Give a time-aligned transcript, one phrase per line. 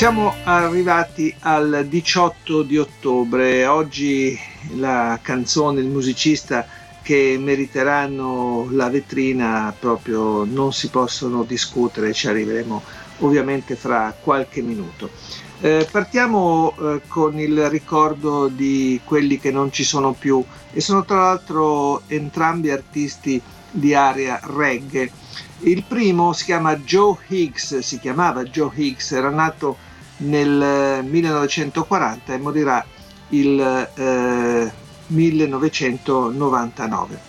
[0.00, 4.34] Siamo arrivati al 18 di ottobre, oggi
[4.76, 6.66] la canzone, il musicista
[7.02, 12.82] che meriteranno la vetrina proprio non si possono discutere, ci arriveremo
[13.18, 15.10] ovviamente fra qualche minuto.
[15.60, 21.04] Eh, partiamo eh, con il ricordo di quelli che non ci sono più e sono
[21.04, 23.38] tra l'altro entrambi artisti
[23.70, 25.12] di area reggae.
[25.58, 29.88] Il primo si chiama Joe Higgs, si chiamava Joe Higgs, era nato
[30.20, 32.84] nel 1940 e morirà
[33.30, 34.70] il eh,
[35.06, 37.20] 1999.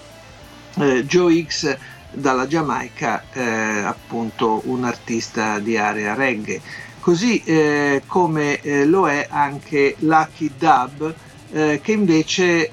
[0.75, 1.77] Eh, Joe X
[2.11, 6.59] dalla Giamaica, eh, appunto un artista di area reggae,
[6.99, 11.15] così eh, come eh, lo è anche Lucky Dub,
[11.51, 12.71] eh, che invece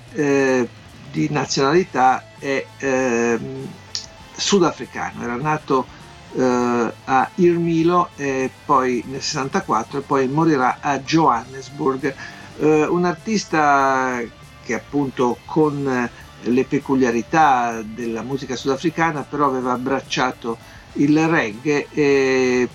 [1.10, 3.66] di nazionalità è ehm,
[4.36, 5.86] sudafricano, era nato
[6.34, 12.14] eh, a Irmilo e poi nel 64 e poi morirà a Johannesburg.
[12.58, 14.20] Eh, un artista
[14.64, 20.56] che appunto con le peculiarità della musica sudafricana però aveva abbracciato
[20.94, 22.68] il reggae e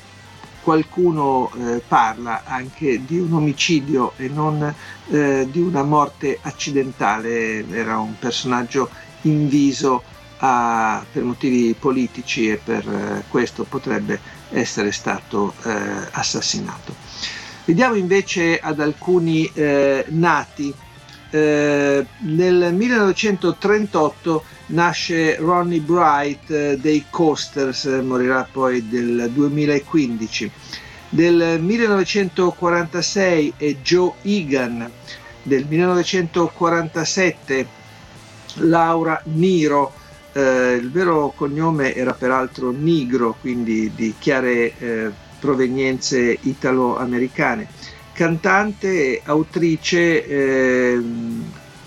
[0.64, 4.74] qualcuno eh, parla anche di un omicidio e non
[5.10, 8.90] eh, di una morte accidentale, era un personaggio
[9.24, 10.04] inviso
[10.46, 14.20] a, per motivi politici e per eh, questo potrebbe
[14.52, 15.72] essere stato eh,
[16.12, 16.94] assassinato.
[17.66, 20.74] Vediamo invece ad alcuni eh, nati.
[21.30, 30.52] Eh, nel 1938 nasce Ronnie Bright eh, dei Coasters, morirà poi nel 2015.
[31.08, 34.92] Del 1946 è Joe Egan,
[35.42, 37.68] del 1947
[38.56, 39.94] Laura Niro,
[40.34, 47.68] eh, il vero cognome era peraltro Nigro, quindi di chiare eh, provenienze italo-americane.
[48.14, 51.02] Cantante, autrice eh,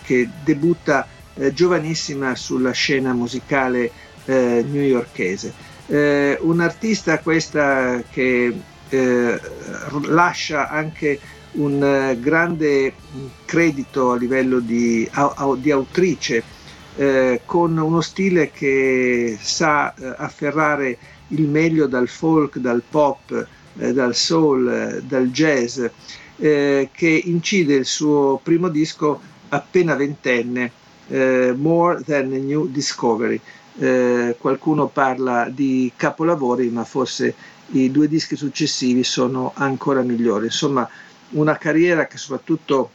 [0.03, 3.91] che debutta eh, giovanissima sulla scena musicale
[4.25, 5.53] eh, newyorkese.
[5.87, 8.75] Eh, un'artista questa che
[10.03, 11.19] lascia anche
[11.53, 12.93] un grande
[13.45, 15.09] credito a livello di,
[15.59, 16.43] di autrice
[16.97, 20.99] eh, con uno stile che sa eh, afferrare
[21.29, 23.47] il meglio dal folk, dal pop,
[23.79, 25.85] eh, dal soul, eh, dal jazz,
[26.39, 33.41] eh, che incide il suo primo disco appena ventenne, More Than a New Discovery.
[34.39, 37.33] qualcuno parla di capolavori, ma forse
[37.73, 40.47] i due dischi successivi sono ancora migliori.
[40.47, 40.89] Insomma,
[41.31, 42.91] una carriera che soprattutto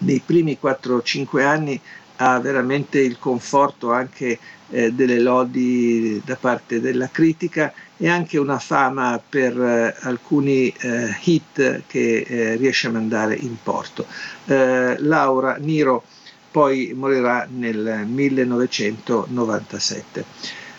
[0.00, 1.80] nei primi 4-5 anni
[2.22, 4.38] ha veramente il conforto anche
[4.70, 11.16] eh, delle lodi da parte della critica e anche una fama per eh, alcuni eh,
[11.22, 14.04] hit che eh, riesce a mandare in porto.
[14.46, 16.04] Eh, Laura Niro
[16.50, 20.24] poi morirà nel 1997.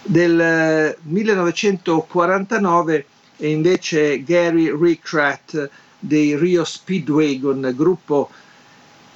[0.03, 3.05] Del 1949
[3.37, 8.29] eh, invece Gary Rickrat dei Rio Speedwagon, gruppo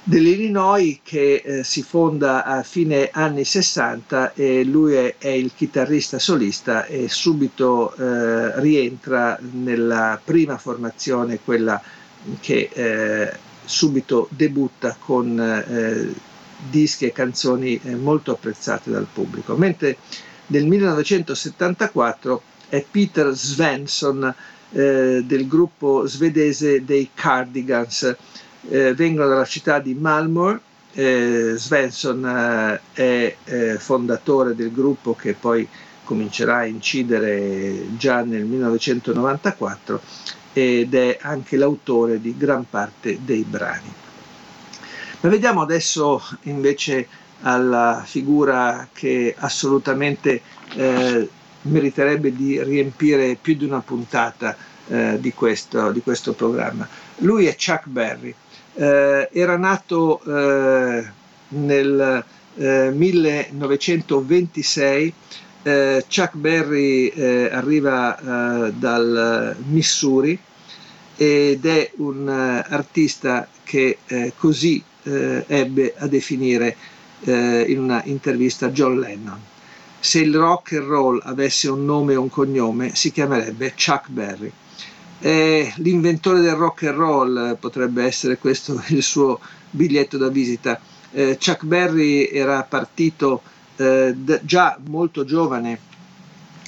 [0.08, 6.20] dell'Illinois che eh, si fonda a fine anni 60 e lui è, è il chitarrista
[6.20, 11.82] solista e subito eh, rientra nella prima formazione, quella
[12.38, 16.14] che eh, subito debutta con eh,
[16.70, 19.56] dischi e canzoni eh, molto apprezzate dal pubblico.
[19.56, 19.96] Mentre
[20.46, 24.32] nel 1974 è Peter Svensson
[24.70, 28.16] eh, del gruppo svedese dei Cardigans
[28.68, 30.58] eh, vengono dalla città di Malmö.
[30.92, 35.68] Eh, Svensson eh, è eh, fondatore del gruppo che poi
[36.04, 40.00] comincerà a incidere già nel 1994
[40.52, 43.92] ed è anche l'autore di gran parte dei brani.
[45.20, 47.06] Ma vediamo adesso invece
[47.42, 50.40] alla figura che assolutamente
[50.74, 51.28] eh,
[51.62, 54.56] meriterebbe di riempire più di una puntata
[54.88, 56.88] eh, di, questo, di questo programma.
[57.18, 58.34] Lui è Chuck Berry
[58.76, 61.04] eh, era nato eh,
[61.48, 62.24] nel
[62.54, 65.12] 1926,
[65.62, 70.38] eh, eh, Chuck Berry eh, arriva dal Missouri
[71.16, 76.76] ed è un artista che eh, così eh, ebbe a definire
[77.24, 79.40] eh, in una intervista John Lennon.
[79.98, 84.52] Se il rock and roll avesse un nome e un cognome si chiamerebbe Chuck Berry.
[85.18, 89.40] Eh, l'inventore del rock and roll potrebbe essere questo il suo
[89.70, 90.78] biglietto da visita.
[91.12, 93.42] Eh, Chuck Berry era partito
[93.76, 95.78] eh, d- già molto giovane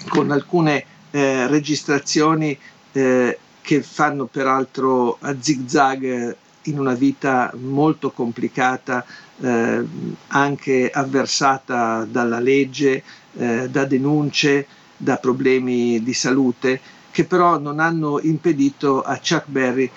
[0.08, 2.56] con alcune eh, registrazioni
[2.92, 9.04] eh, che fanno peraltro a zigzag in una vita molto complicata,
[9.40, 9.84] eh,
[10.28, 13.02] anche avversata dalla legge,
[13.36, 14.66] eh, da denunce,
[14.96, 16.80] da problemi di salute,
[17.18, 19.90] che però non hanno impedito a Chuck Berry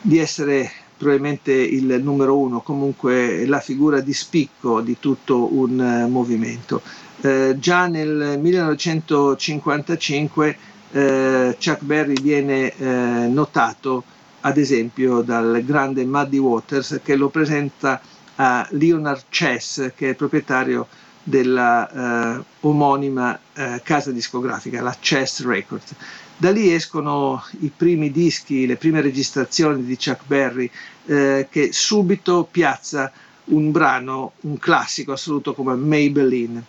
[0.00, 6.08] di essere probabilmente il numero uno, comunque la figura di spicco di tutto un uh,
[6.08, 6.82] movimento.
[7.20, 10.58] Eh, già nel 1955
[10.90, 14.02] eh, Chuck Berry viene eh, notato
[14.40, 18.00] ad esempio dal grande Muddy Waters che lo presenta
[18.34, 20.88] a Leonard Chess che è proprietario
[21.22, 25.94] della eh, omonima eh, casa discografica, la Chess Records.
[26.38, 30.70] Da lì escono i primi dischi, le prime registrazioni di Chuck Berry
[31.06, 33.10] eh, che subito piazza
[33.44, 36.62] un brano, un classico assoluto come Maybelline.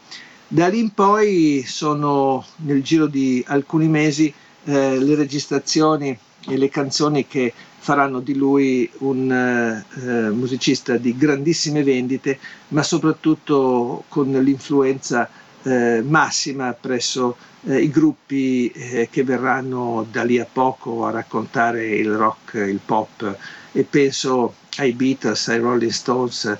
[0.47, 4.33] Da lì in poi sono nel giro di alcuni mesi
[4.63, 6.17] eh, le registrazioni
[6.47, 14.05] e le canzoni che faranno di lui un eh, musicista di grandissime vendite, ma soprattutto
[14.07, 15.29] con l'influenza
[15.67, 17.35] eh, massima presso
[17.65, 22.79] eh, i gruppi eh, che verranno da lì a poco a raccontare il rock, il
[22.83, 23.37] pop
[23.73, 26.57] e penso ai Beatles, ai Rolling Stones,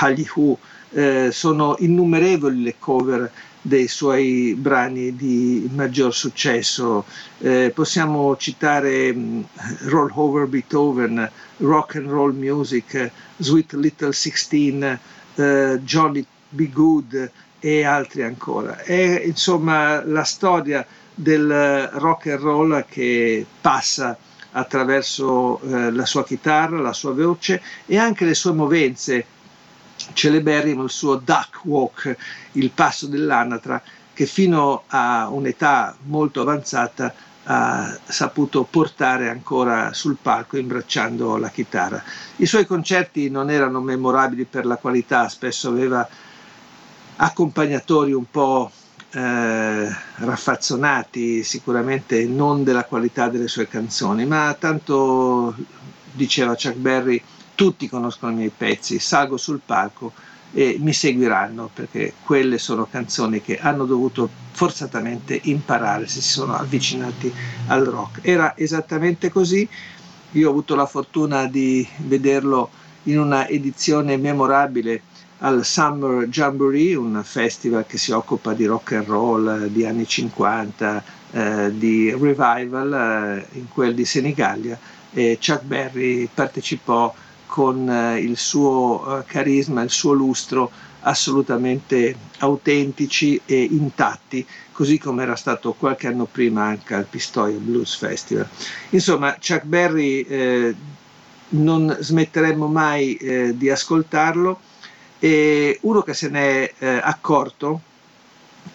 [0.00, 0.56] agli Who,
[0.92, 3.30] eh, sono innumerevoli le cover
[3.60, 7.04] dei suoi brani di maggior successo.
[7.38, 9.44] Eh, possiamo citare um,
[9.86, 14.98] Roll Over Beethoven, Rock and Roll Music, Sweet Little Sixteen,
[15.34, 18.78] uh, Johnny Be Good e altri ancora.
[18.78, 24.16] È insomma la storia del rock and roll che passa
[24.52, 29.26] attraverso eh, la sua chitarra, la sua voce e anche le sue movenze
[30.12, 32.16] celeberrimo il suo duck walk,
[32.52, 33.82] il passo dell'anatra,
[34.12, 37.12] che fino a un'età molto avanzata
[37.48, 42.02] ha saputo portare ancora sul palco imbracciando la chitarra.
[42.36, 46.08] I suoi concerti non erano memorabili per la qualità, spesso aveva
[47.16, 48.70] accompagnatori un po'
[49.10, 55.54] eh, raffazzonati, sicuramente non della qualità delle sue canzoni, ma tanto
[56.12, 57.22] diceva Chuck Berry
[57.54, 60.12] tutti conoscono i miei pezzi, salgo sul palco
[60.52, 66.54] e mi seguiranno perché quelle sono canzoni che hanno dovuto forzatamente imparare se si sono
[66.54, 67.32] avvicinati
[67.68, 68.20] al rock.
[68.22, 69.68] Era esattamente così,
[70.32, 72.70] io ho avuto la fortuna di vederlo
[73.04, 75.02] in una edizione memorabile
[75.38, 81.04] al Summer Jamboree, un festival che si occupa di rock and roll di anni 50,
[81.32, 82.92] eh, di revival
[83.52, 84.78] eh, in quel di Senigallia
[85.12, 87.14] e Chuck Berry partecipò
[87.46, 95.22] con eh, il suo eh, carisma, il suo lustro assolutamente autentici e intatti, così come
[95.22, 98.48] era stato qualche anno prima anche al Pistoia Blues Festival.
[98.90, 100.74] Insomma, Chuck Berry eh,
[101.50, 104.60] non smetteremmo mai eh, di ascoltarlo
[105.18, 107.80] e uno che se n'è eh, accorto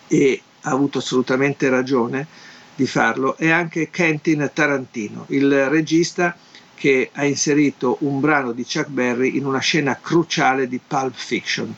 [0.08, 2.28] e ha avuto assolutamente ragione
[2.76, 6.36] di farlo è anche Quentin Tarantino, il regista
[6.74, 11.76] che ha inserito un brano di Chuck Berry in una scena cruciale di Pulp Fiction.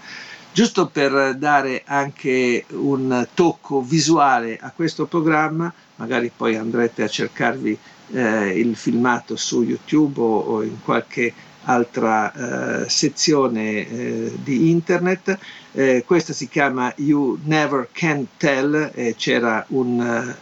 [0.53, 7.77] Giusto per dare anche un tocco visuale a questo programma, magari poi andrete a cercarvi
[8.11, 11.33] eh, il filmato su YouTube o, o in qualche
[11.65, 15.37] altra eh, sezione eh, di internet.
[15.71, 20.35] Eh, questa si chiama You Never Can Tell e c'era un, eh,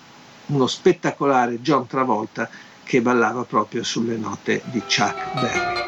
[0.47, 2.49] uno spettacolare John Travolta
[2.83, 5.79] che ballava proprio sulle note di Chuck Berry.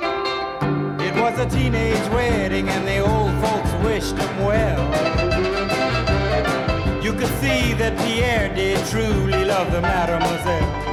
[1.06, 4.82] It was a teenage wedding and the old folks wished him well.
[7.02, 10.93] You could see that Pierre did truly love the mademoiselle.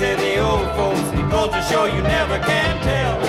[0.00, 1.10] Say the old folks.
[1.30, 3.20] Goes to show you never can tell.
[3.20, 3.26] Oh.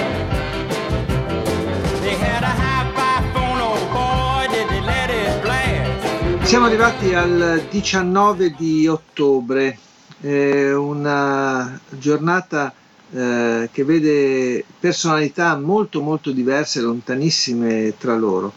[6.45, 9.77] Siamo arrivati al 19 di ottobre,
[10.21, 12.73] eh, una giornata
[13.11, 18.53] eh, che vede personalità molto molto diverse, lontanissime tra loro.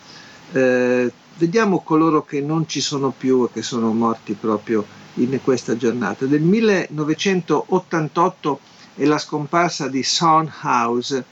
[0.52, 5.76] Eh, vediamo coloro che non ci sono più e che sono morti proprio in questa
[5.76, 6.26] giornata.
[6.26, 8.61] Del 1988
[8.97, 11.25] è la scomparsa di Son House,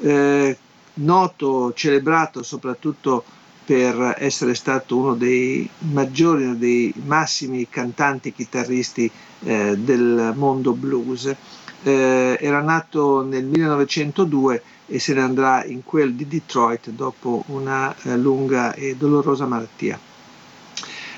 [0.00, 0.56] eh,
[0.94, 3.22] noto, celebrato soprattutto
[3.64, 9.10] per essere stato uno dei maggiori, dei massimi cantanti chitarristi
[9.44, 11.34] eh, del mondo blues.
[11.82, 17.94] Eh, era nato nel 1902 e se ne andrà in quel di Detroit dopo una
[18.04, 20.07] eh, lunga e dolorosa malattia.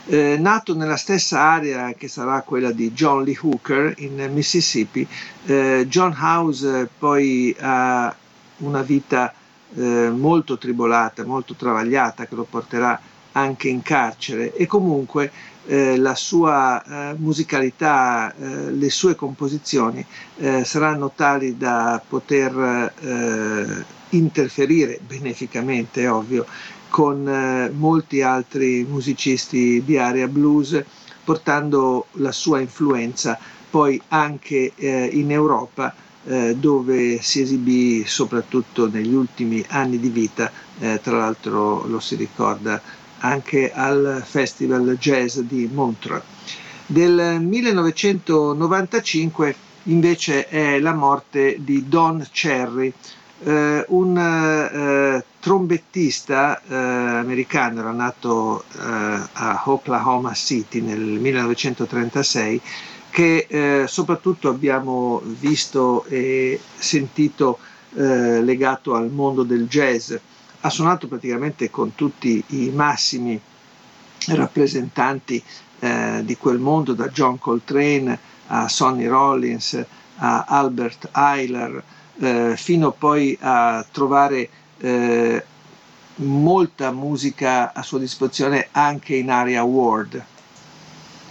[0.06, 5.06] Eh, nato nella stessa area che sarà quella di John Lee Hooker in Mississippi,
[5.46, 8.14] eh, John House poi ha
[8.58, 9.32] una vita
[9.74, 13.00] eh, molto tribolata, molto travagliata che lo porterà
[13.32, 14.54] anche in carcere.
[14.54, 15.30] E comunque
[15.66, 20.04] eh, la sua eh, musicalità, eh, le sue composizioni
[20.38, 26.46] eh, saranno tali da poter eh, interferire beneficamente, ovvio,
[26.90, 30.82] con eh, molti altri musicisti di area blues,
[31.24, 33.38] portando la sua influenza
[33.70, 35.94] poi anche in Europa
[36.56, 40.50] dove si esibì soprattutto negli ultimi anni di vita,
[41.00, 42.82] tra l'altro lo si ricorda
[43.20, 46.24] anche al Festival Jazz di Montreux.
[46.86, 49.54] Del 1995
[49.84, 52.92] invece è la morte di Don Cherry,
[53.42, 62.60] eh, un eh, trombettista eh, americano, era nato eh, a Oklahoma City nel 1936,
[63.10, 67.58] che eh, soprattutto abbiamo visto e sentito
[67.94, 70.14] eh, legato al mondo del jazz.
[70.62, 73.40] Ha suonato praticamente con tutti i massimi
[74.28, 75.42] rappresentanti
[75.80, 78.18] di quel mondo, da John Coltrane
[78.48, 79.82] a Sonny Rollins
[80.16, 81.82] a Albert Eiler,
[82.20, 84.48] eh, fino poi a trovare
[84.78, 85.44] eh,
[86.16, 90.22] molta musica a sua disposizione anche in area world.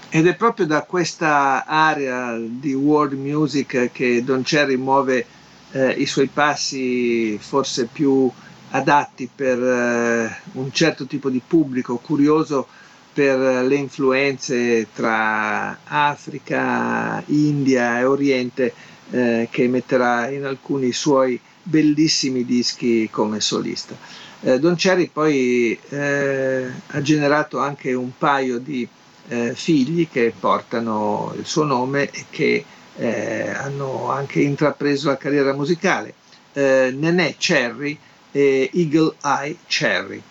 [0.09, 5.25] Ed è proprio da questa area di world music che Don Cherry muove
[5.71, 8.29] eh, i suoi passi forse più
[8.71, 12.67] adatti per eh, un certo tipo di pubblico curioso
[13.13, 18.73] per le influenze tra Africa, India e Oriente
[19.11, 23.95] eh, che emetterà in alcuni suoi bellissimi dischi come solista.
[24.41, 28.87] Eh, Don Cherry poi eh, ha generato anche un paio di
[29.27, 32.63] eh, figli che portano il suo nome e che
[32.95, 36.13] eh, hanno anche intrapreso la carriera musicale.
[36.51, 37.97] Nenè Cherry
[38.31, 40.21] e Eagle Eye Cherry.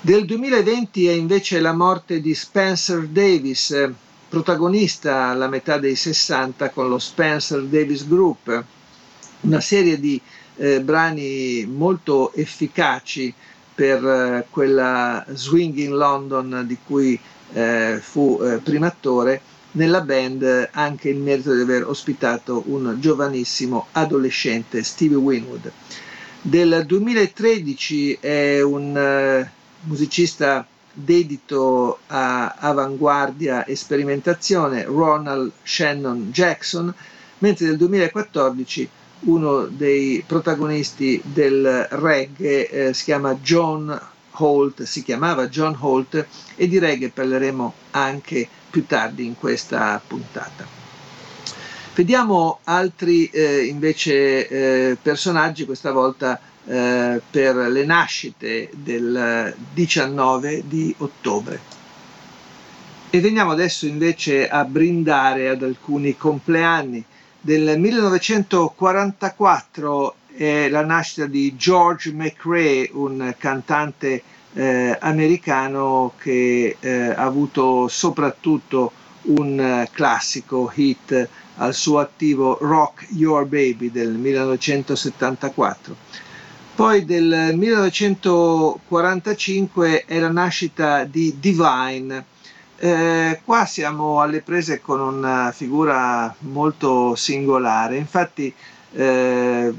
[0.00, 3.90] Del 2020 è invece la morte di Spencer Davis,
[4.28, 8.64] protagonista alla metà dei 60 con lo Spencer Davis Group,
[9.40, 10.20] una serie di
[10.56, 13.32] eh, brani molto efficaci
[13.74, 17.18] per eh, quella Swing in London di cui
[17.52, 19.40] eh, fu eh, primo attore,
[19.72, 25.70] nella band anche il merito di aver ospitato un giovanissimo adolescente Stevie Winwood.
[26.40, 30.66] Del 2013 è un uh, musicista
[30.98, 36.92] dedito a avanguardia e sperimentazione Ronald Shannon Jackson,
[37.38, 38.88] mentre nel 2014
[39.20, 44.00] uno dei protagonisti del reggae eh, si chiama John
[44.38, 50.66] Holt, si chiamava John Holt e di reggae parleremo anche più tardi in questa puntata.
[51.94, 60.92] Vediamo altri eh, invece eh, personaggi, questa volta eh, per le nascite del 19 di
[60.98, 61.60] ottobre.
[63.10, 67.04] E veniamo adesso invece a brindare ad alcuni compleanni.
[67.40, 77.22] Del 1944 è la nascita di George McRae, un cantante eh, americano che eh, ha
[77.22, 78.92] avuto soprattutto
[79.22, 86.25] un eh, classico hit al suo attivo Rock Your Baby del 1974.
[86.76, 92.22] Poi del 1945 è la nascita di Divine.
[92.76, 98.52] Eh, qua siamo alle prese con una figura molto singolare, infatti
[98.92, 99.72] eh,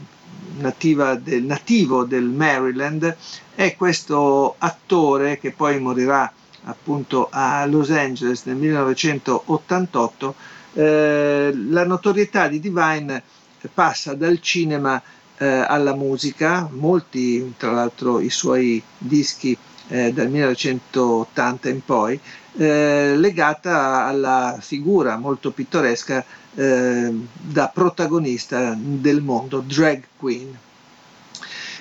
[0.57, 3.15] del, nativo del Maryland
[3.53, 10.33] è questo attore che poi morirà appunto a Los Angeles nel 1988
[10.73, 13.21] Eh, la notorietà di Divine
[13.73, 15.01] passa dal cinema
[15.37, 19.57] eh, alla musica, molti tra l'altro i suoi dischi
[19.89, 22.19] eh, dal 1980 in poi,
[22.57, 26.25] eh, legata alla figura molto pittoresca
[26.55, 30.57] eh, da protagonista del mondo, drag queen.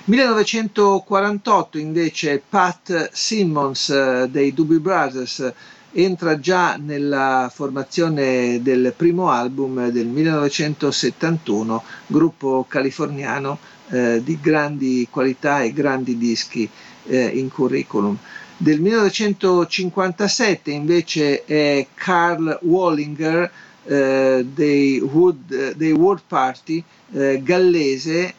[0.04, 5.52] 1948 invece Pat Simmons eh, dei Doobie Brothers
[5.96, 13.58] entra già nella formazione del primo album del 1971, gruppo californiano
[13.90, 16.68] eh, di grandi qualità e grandi dischi
[17.06, 18.16] eh, in curriculum.
[18.58, 23.50] Del 1957 invece è Carl Wallinger
[23.84, 28.34] eh, dei, Wood, dei World Party, eh, gallese,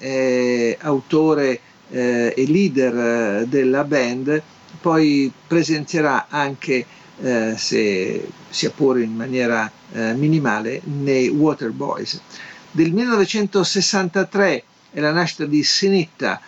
[0.79, 1.59] autore
[1.89, 4.41] eh, e leader eh, della band,
[4.81, 6.85] poi presenzierà anche,
[7.21, 9.71] eh, se, sia pure in maniera
[10.15, 12.19] minimale, nei Waterboys.
[12.69, 16.39] Del 1963 è la nascita di Sinitta,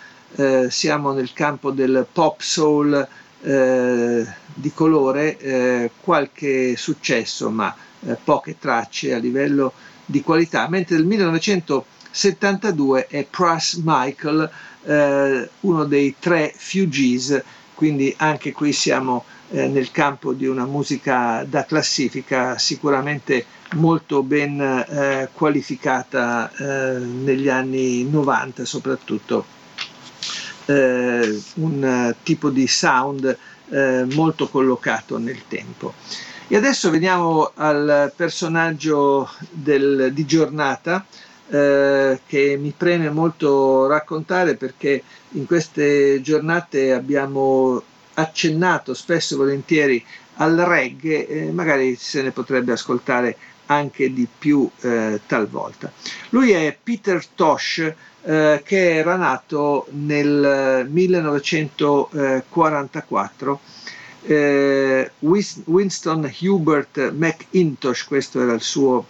[0.68, 3.08] siamo nel campo del pop soul
[3.40, 7.74] di colore, qualche successo, ma
[8.06, 9.74] eh, poche tracce a livello
[10.06, 14.50] di qualità, mentre nel 1972 è Pruss Michael,
[14.84, 17.42] eh, uno dei tre Fugees,
[17.74, 24.60] quindi anche qui siamo eh, nel campo di una musica da classifica sicuramente molto ben
[24.60, 29.44] eh, qualificata eh, negli anni 90 soprattutto
[30.66, 33.36] eh, un tipo di sound
[34.14, 35.94] molto collocato nel tempo.
[36.48, 41.06] E adesso veniamo al personaggio del, di giornata
[41.48, 47.82] eh, che mi preme molto raccontare perché in queste giornate abbiamo
[48.20, 50.04] accennato spesso e volentieri
[50.36, 53.36] al reggae e magari se ne potrebbe ascoltare
[53.66, 55.92] anche di più eh, talvolta.
[56.30, 63.60] Lui è Peter Tosh eh, che era nato nel 1944
[64.22, 69.06] eh, Winston Hubert McIntosh, questo era il suo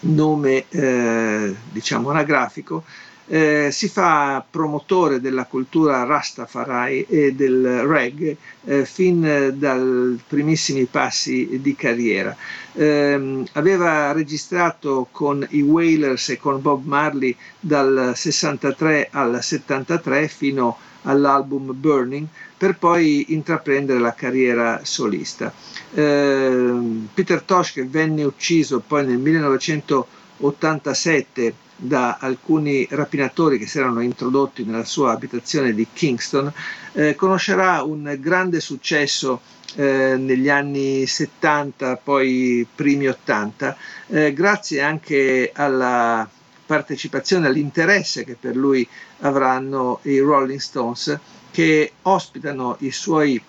[0.00, 2.82] nome eh, diciamo anagrafico,
[3.26, 11.58] eh, si fa promotore della cultura Rastafari e del reggae eh, fin dai primissimi passi
[11.60, 12.36] di carriera.
[12.72, 20.76] Eh, aveva registrato con i Wailers e con Bob Marley dal 63 al 73 fino
[21.02, 25.52] all'album Burning per poi intraprendere la carriera solista.
[25.92, 26.72] Eh,
[27.12, 34.64] Peter Tosh che venne ucciso poi nel 1987 da alcuni rapinatori che si erano introdotti
[34.64, 36.52] nella sua abitazione di Kingston,
[36.92, 39.40] eh, conoscerà un grande successo
[39.76, 43.76] eh, negli anni 70, poi primi 80,
[44.08, 46.28] eh, grazie anche alla
[46.66, 48.86] partecipazione, all'interesse che per lui
[49.20, 51.18] avranno i Rolling Stones
[51.50, 53.40] che ospitano i suoi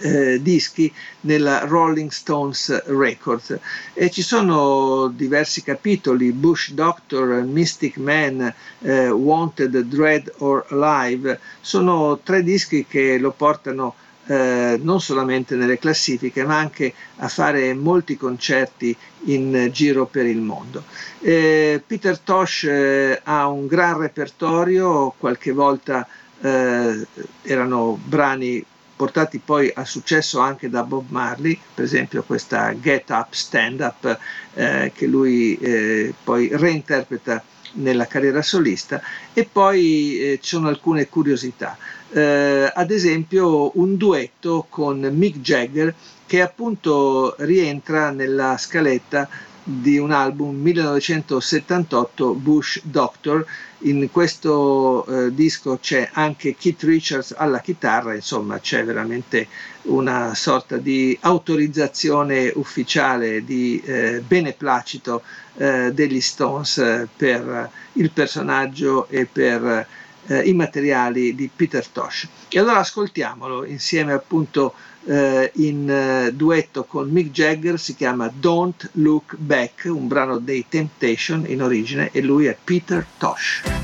[0.00, 0.92] eh, dischi
[1.22, 3.58] nella Rolling Stones Records.
[3.94, 11.38] E ci sono diversi capitoli Bush Doctor, Mystic Man, eh, Wanted, Dread or Alive.
[11.60, 13.94] Sono tre dischi che lo portano
[14.26, 20.40] eh, non solamente nelle classifiche ma anche a fare molti concerti in giro per il
[20.40, 20.84] mondo.
[21.20, 26.06] Eh, Peter Tosh eh, ha un gran repertorio, qualche volta
[26.40, 27.06] eh,
[27.42, 28.64] erano brani
[29.02, 34.16] portati poi a successo anche da Bob Marley, per esempio questa Get Up, Stand Up
[34.54, 39.02] eh, che lui eh, poi reinterpreta nella carriera solista.
[39.32, 41.76] E poi eh, ci sono alcune curiosità,
[42.12, 45.92] eh, ad esempio un duetto con Mick Jagger
[46.24, 49.28] che appunto rientra nella scaletta
[49.64, 53.44] di un album 1978 Bush Doctor.
[53.84, 59.48] In questo eh, disco c'è anche Keith Richards alla chitarra insomma c'è veramente
[59.82, 65.22] una sorta di autorizzazione ufficiale di eh, beneplacito
[65.56, 69.86] eh, degli Stones eh, per il personaggio e per
[70.26, 76.84] eh, i materiali di Peter Tosh e allora ascoltiamolo insieme appunto eh, in eh, duetto
[76.84, 82.20] con Mick Jagger, si chiama Don't Look Back, un brano dei Temptation in origine e
[82.20, 83.81] lui è Peter Tosh.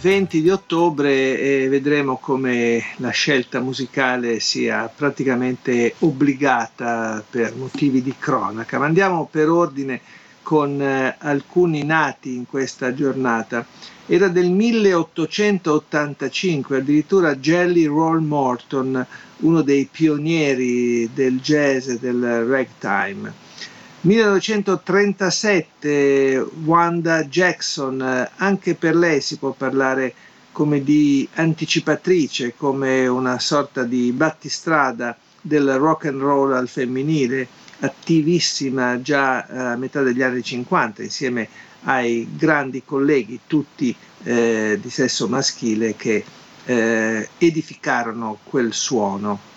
[0.00, 8.14] 20 di ottobre e vedremo come la scelta musicale sia praticamente obbligata per motivi di
[8.16, 8.78] cronaca.
[8.78, 10.00] Ma andiamo per ordine
[10.42, 13.66] con eh, alcuni nati in questa giornata.
[14.06, 19.04] Era del 1885, addirittura Jelly Roll Morton,
[19.38, 23.46] uno dei pionieri del jazz e del ragtime.
[24.00, 30.14] 1937 Wanda Jackson, eh, anche per lei si può parlare
[30.52, 37.48] come di anticipatrice, come una sorta di battistrada del rock and roll al femminile,
[37.80, 41.48] attivissima già eh, a metà degli anni 50 insieme
[41.82, 46.24] ai grandi colleghi, tutti eh, di sesso maschile, che
[46.66, 49.56] eh, edificarono quel suono.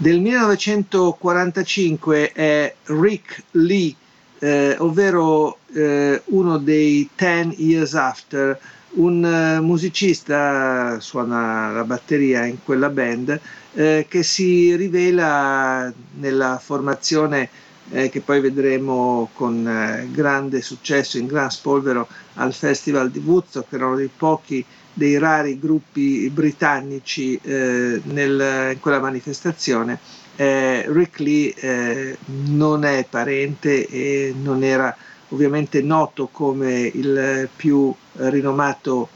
[0.00, 3.94] Del 1945 è Rick Lee,
[4.38, 8.58] eh, ovvero eh, uno dei Ten Years After,
[8.92, 13.38] un eh, musicista, suona la batteria in quella band,
[13.74, 17.50] eh, che si rivela nella formazione
[17.90, 23.70] eh, che poi vedremo con eh, grande successo in gran spolvero al Festival di Woodstock,
[23.70, 24.64] erano dei pochi
[25.00, 29.98] dei rari gruppi britannici eh, nel, in quella manifestazione.
[30.36, 34.94] Eh, Rick Lee eh, non è parente e non era
[35.28, 39.08] ovviamente noto come il più rinomato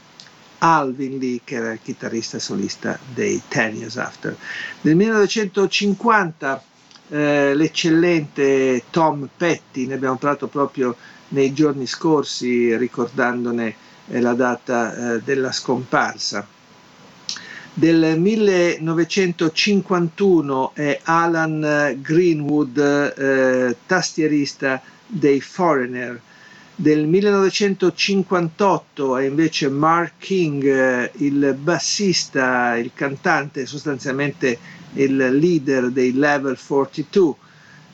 [0.57, 4.35] Alvin Lee, che era il chitarrista solista dei Ten Years After.
[4.81, 6.63] Nel 1950
[7.09, 10.95] eh, l'eccellente Tom Petty, ne abbiamo parlato proprio
[11.27, 16.47] nei giorni scorsi ricordandone eh, la data eh, della scomparsa.
[17.77, 26.17] Del 1951 è Alan Greenwood, eh, tastierista dei Foreigner.
[26.77, 34.57] Del 1958 è invece Mark King, eh, il bassista, il cantante, sostanzialmente
[34.93, 37.35] il leader dei Level 42.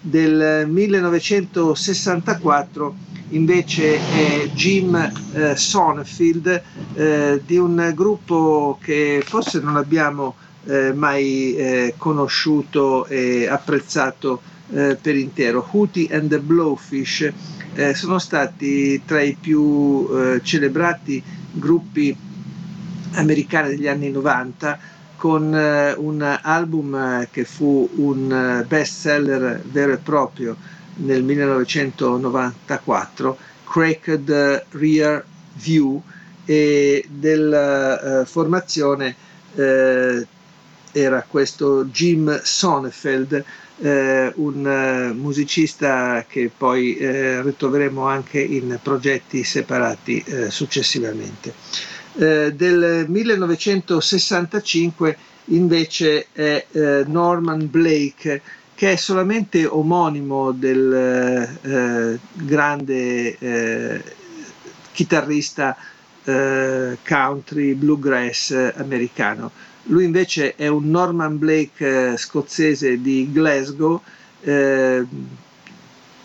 [0.03, 2.95] Del 1964
[3.29, 6.63] invece è Jim eh, Sonnefield
[6.95, 10.33] eh, di un gruppo che forse non abbiamo
[10.65, 15.63] eh, mai eh, conosciuto e apprezzato eh, per intero.
[15.69, 17.31] Hootie and the Blowfish
[17.75, 20.09] eh, sono stati tra i più
[20.41, 22.17] celebrati gruppi
[23.13, 24.79] americani degli anni 90
[25.21, 30.57] con un album che fu un best seller vero e proprio
[30.95, 35.23] nel 1994, Cracked Rear
[35.57, 36.01] View,
[36.43, 39.15] e della formazione
[39.53, 40.25] uh,
[40.91, 43.43] era questo Jim Sonnefeld,
[43.75, 51.90] uh, un musicista che poi ritroveremo anche in progetti separati successivamente.
[52.13, 56.65] Del 1965 invece è
[57.05, 58.41] Norman Blake
[58.81, 60.91] che è solamente omonimo del
[61.61, 64.03] eh, grande eh,
[64.91, 65.77] chitarrista
[66.23, 69.51] eh, country bluegrass americano.
[69.83, 74.01] Lui invece è un Norman Blake eh, scozzese di Glasgow,
[74.41, 75.05] eh,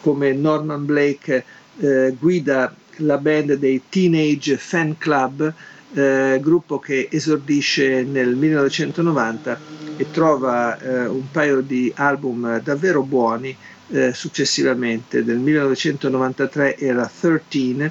[0.01, 1.45] come Norman Blake
[1.79, 5.53] eh, guida la band dei Teenage Fan Club,
[6.41, 9.59] gruppo che esordisce nel 1990
[9.97, 13.57] e trova eh, un paio di album davvero buoni
[13.89, 15.25] eh, successivamente.
[15.25, 17.91] Del 1993 era 13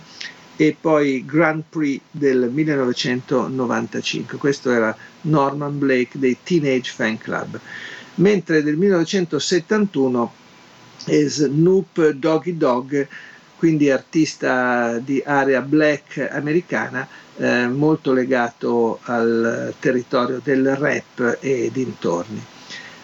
[0.57, 4.37] e poi Grand Prix del 1995.
[4.37, 7.59] Questo era Norman Blake dei Teenage Fan Club.
[8.15, 10.33] Mentre del 1971
[11.05, 13.07] è Snoop Doggy Dog,
[13.57, 22.43] quindi artista di area black americana, eh, molto legato al territorio del rap e dintorni.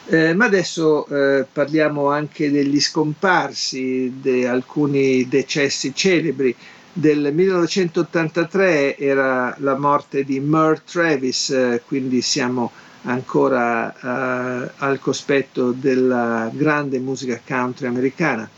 [0.07, 6.55] Eh, ma adesso eh, parliamo anche degli scomparsi, di alcuni decessi celebri.
[6.93, 12.71] Del 1983 era la morte di Merle Travis, eh, quindi siamo
[13.03, 18.49] ancora eh, al cospetto della grande musica country americana.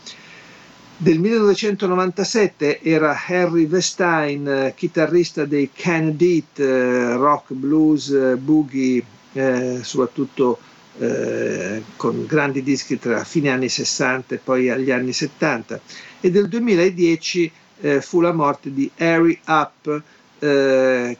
[0.96, 9.02] Del 1997 era Harry Westein, eh, chitarrista dei Candide, eh, rock, blues, eh, boogie,
[9.32, 10.56] eh, soprattutto
[10.98, 15.80] eh, con grandi dischi tra fine anni 60 e poi agli anni 70
[16.20, 20.02] e del 2010 eh, fu la morte di Harry Up,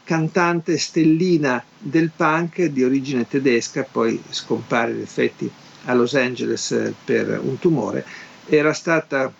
[0.04, 5.50] cantante stellina del punk di origine tedesca, poi scompare in effetti
[5.86, 8.04] a Los Angeles per un tumore,
[8.46, 9.32] era stata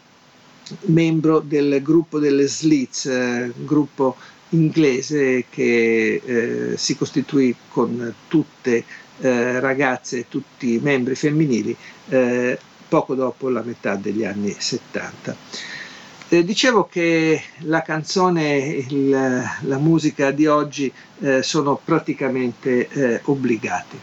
[0.83, 4.17] membro del gruppo delle Slits, eh, gruppo
[4.51, 8.85] inglese che eh, si costituì con tutte
[9.21, 11.77] eh, ragazze e tutti i membri femminili
[12.09, 15.37] eh, poco dopo la metà degli anni 70.
[16.29, 18.57] Eh, dicevo che la canzone,
[18.89, 23.99] il, la musica di oggi eh, sono praticamente eh, obbligati.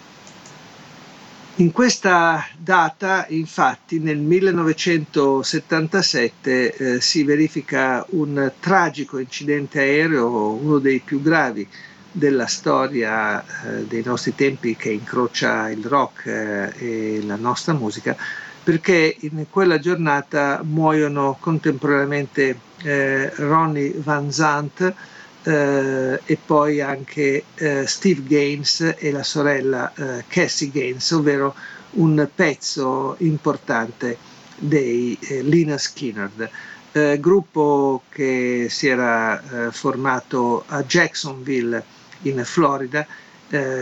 [1.62, 11.02] In questa data, infatti, nel 1977 eh, si verifica un tragico incidente aereo, uno dei
[11.02, 11.68] più gravi
[12.12, 18.18] della storia eh, dei nostri tempi che incrocia il rock eh, e la nostra musica,
[18.64, 24.96] perché in quella giornata muoiono contemporaneamente eh, Ronnie Van Zant
[25.44, 31.56] eh, e poi anche eh, Steve Gaines e la sorella eh, Cassie Gaines, ovvero
[31.92, 34.18] un pezzo importante
[34.58, 36.50] dei eh, Lina Skinnerd.
[36.94, 41.84] Eh, gruppo che si era eh, formato a Jacksonville
[42.24, 43.06] in Florida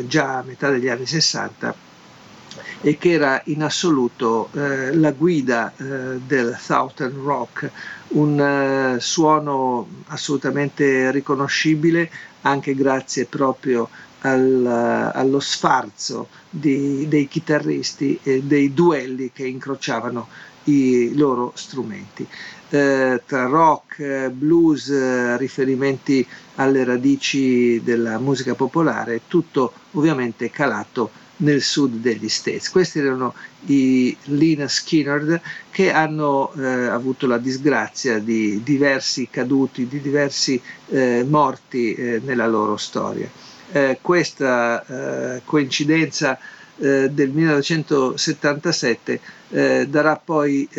[0.08, 1.88] già a metà degli anni 60
[2.82, 7.70] e che era in assoluto eh, la guida eh, del Southern Rock,
[8.10, 12.10] un eh, suono assolutamente riconoscibile
[12.42, 13.89] anche grazie proprio
[14.22, 14.65] al,
[15.13, 20.28] allo sfarzo di, dei chitarristi e dei duelli che incrociavano
[20.65, 22.28] i loro strumenti.
[22.72, 31.95] Eh, tra rock, blues, riferimenti alle radici della musica popolare, tutto ovviamente calato nel sud
[32.02, 32.69] degli States.
[32.69, 33.34] Questi erano
[33.65, 41.25] i Lina Skinnerd che hanno eh, avuto la disgrazia di diversi caduti, di diversi eh,
[41.28, 43.30] morti eh, nella loro storia.
[43.71, 46.39] Eh, questa eh, coincidenza
[46.78, 49.19] eh, del 1977
[49.88, 50.69] darà poi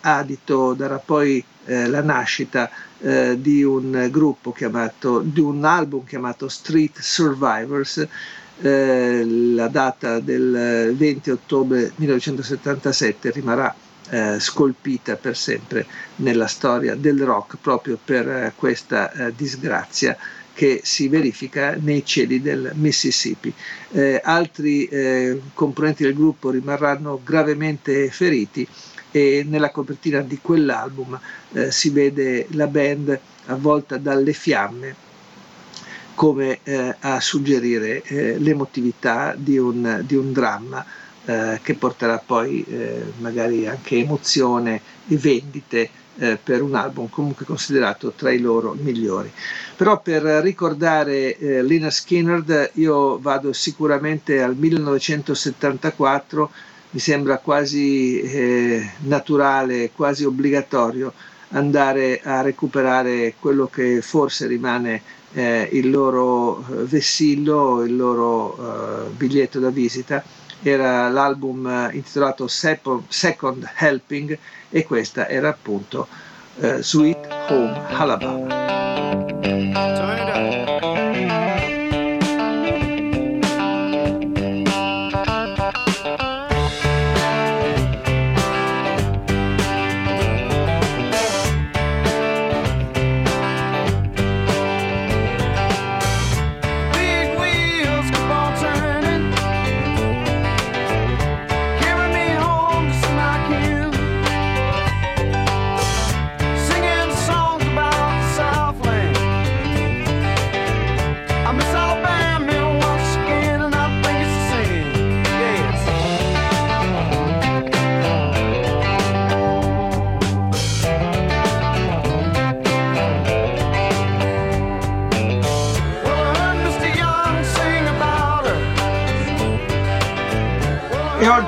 [0.00, 8.06] adito, darà poi la nascita di un gruppo chiamato, di un album chiamato Street Survivors
[8.62, 13.74] eh, la data del 20 ottobre 1977 rimarrà
[14.10, 20.16] eh, scolpita per sempre nella storia del rock proprio per eh, questa eh, disgrazia
[20.52, 23.52] che si verifica nei cieli del Mississippi.
[23.92, 28.66] Eh, altri eh, componenti del gruppo rimarranno gravemente feriti
[29.12, 31.18] e nella copertina di quell'album
[31.70, 35.08] si vede la band avvolta dalle fiamme
[36.14, 40.84] come eh, a suggerire eh, l'emotività di un, di un dramma
[41.24, 47.44] eh, che porterà poi eh, magari anche emozione e vendite eh, per un album comunque
[47.44, 49.30] considerato tra i loro migliori.
[49.76, 56.50] Però per ricordare eh, Lina Skinnerd io vado sicuramente al 1974,
[56.92, 61.12] mi sembra quasi naturale, quasi obbligatorio
[61.50, 69.08] andare a recuperare quello che forse rimane eh, il loro eh, vessillo, il loro eh,
[69.10, 70.22] biglietto da visita.
[70.62, 74.38] Era l'album eh, intitolato Second Helping
[74.68, 76.06] e questa era appunto
[76.60, 78.58] eh, Sweet Home Alabama.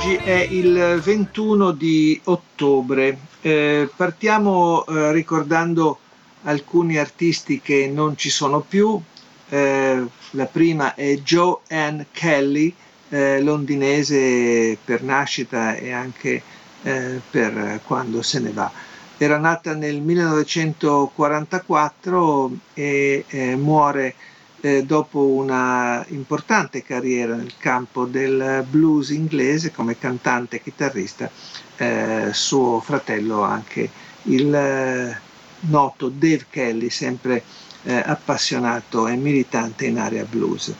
[0.02, 3.16] Oggi è il 21 di ottobre.
[3.40, 6.00] Eh, partiamo eh, ricordando
[6.42, 9.00] alcuni artisti che non ci sono più.
[9.48, 12.74] Eh, la prima è Jo Ann Kelly,
[13.10, 16.42] eh, londinese per nascita e anche
[16.82, 18.72] eh, per quando se ne va.
[19.16, 24.16] Era nata nel 1944 e eh, muore
[24.64, 31.28] eh, dopo una importante carriera nel campo del blues inglese come cantante e chitarrista,
[31.76, 33.90] eh, suo fratello anche
[34.22, 35.20] il eh,
[35.62, 37.42] noto Dave Kelly, sempre
[37.82, 40.72] eh, appassionato e militante in area blues.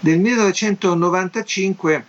[0.00, 2.04] Del 1995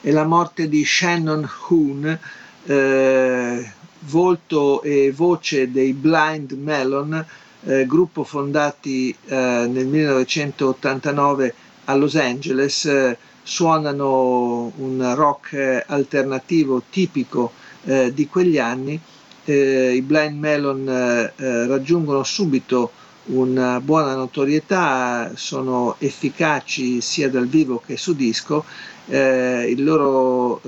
[0.00, 2.18] è la morte di Shannon Hoon,
[2.66, 7.26] eh, volto e voce dei Blind Melon,
[7.64, 17.52] eh, gruppo fondati eh, nel 1989 a Los Angeles, eh, suonano un rock alternativo tipico
[17.84, 18.98] eh, di quegli anni.
[19.44, 22.90] Eh, I Blind Melon eh, raggiungono subito
[23.26, 28.64] una buona notorietà, sono efficaci sia dal vivo che su disco.
[29.06, 30.60] il loro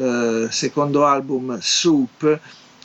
[0.50, 2.40] secondo album Soup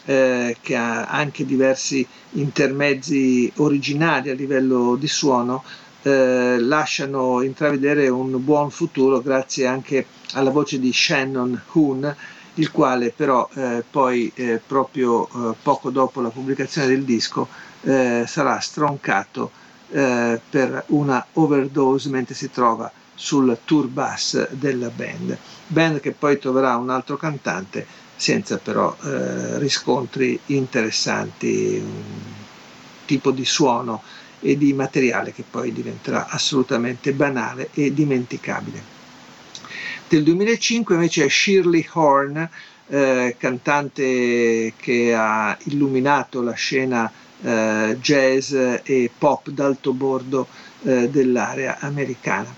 [0.05, 5.63] eh, che ha anche diversi intermezzi originali a livello di suono,
[6.03, 12.15] eh, lasciano intravedere un buon futuro grazie anche alla voce di Shannon Hoon,
[12.55, 17.47] il quale però eh, poi eh, proprio eh, poco dopo la pubblicazione del disco
[17.81, 19.59] eh, sarà stroncato
[19.91, 25.37] per una overdose mentre si trova sul tour bus della band,
[25.67, 27.85] band che poi troverà un altro cantante
[28.21, 32.03] senza però eh, riscontri interessanti, un
[33.05, 34.03] tipo di suono
[34.39, 38.99] e di materiale che poi diventerà assolutamente banale e dimenticabile.
[40.07, 42.47] Del 2005 invece è Shirley Horn,
[42.89, 48.53] eh, cantante che ha illuminato la scena eh, jazz
[48.83, 50.47] e pop d'alto bordo
[50.83, 52.53] eh, dell'area americana.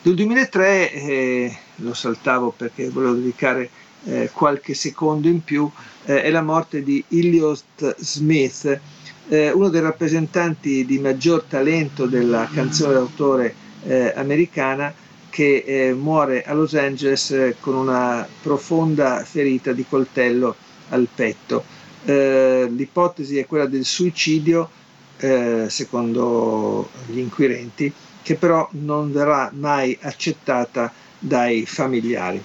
[0.00, 3.68] Del 2003, eh, lo saltavo perché volevo dedicare
[4.04, 5.70] eh, qualche secondo in più,
[6.04, 8.80] eh, è la morte di Elliot Smith,
[9.28, 14.92] eh, uno dei rappresentanti di maggior talento della canzone d'autore eh, americana
[15.28, 20.56] che eh, muore a Los Angeles eh, con una profonda ferita di coltello
[20.90, 21.76] al petto.
[22.04, 24.70] l'ipotesi è quella del suicidio,
[25.18, 32.42] secondo gli inquirenti, che però non verrà mai accettata dai familiari.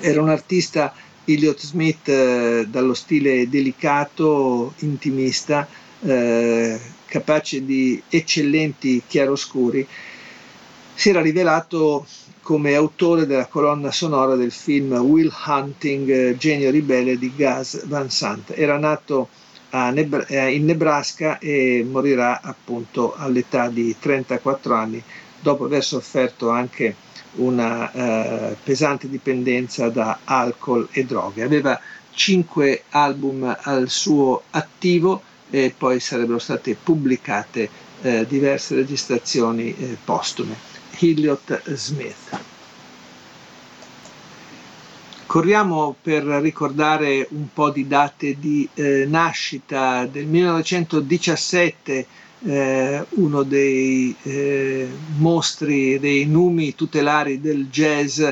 [0.00, 5.68] Era un artista Elliot Smith eh, dallo stile delicato, intimista,
[6.00, 9.86] eh, capace di eccellenti chiaroscuri.
[10.94, 12.06] Si era rivelato
[12.40, 18.10] come autore della colonna sonora del film Will Hunting, eh, Genio ribelle di Gus Van
[18.10, 18.52] Sant.
[18.56, 19.28] Era nato
[19.70, 25.02] eh, in Nebraska e morirà appunto all'età di 34 anni
[25.40, 26.94] dopo aver sofferto anche
[27.36, 31.42] una eh, pesante dipendenza da alcol e droghe.
[31.42, 31.80] Aveva
[32.12, 37.68] cinque album al suo attivo e poi sarebbero state pubblicate
[38.02, 40.56] eh, diverse registrazioni eh, postume.
[40.98, 42.38] Hilliot Smith.
[45.26, 52.06] Corriamo per ricordare un po' di date di eh, nascita del 1917
[52.44, 58.22] eh, uno dei eh, mostri, dei numi tutelari del jazz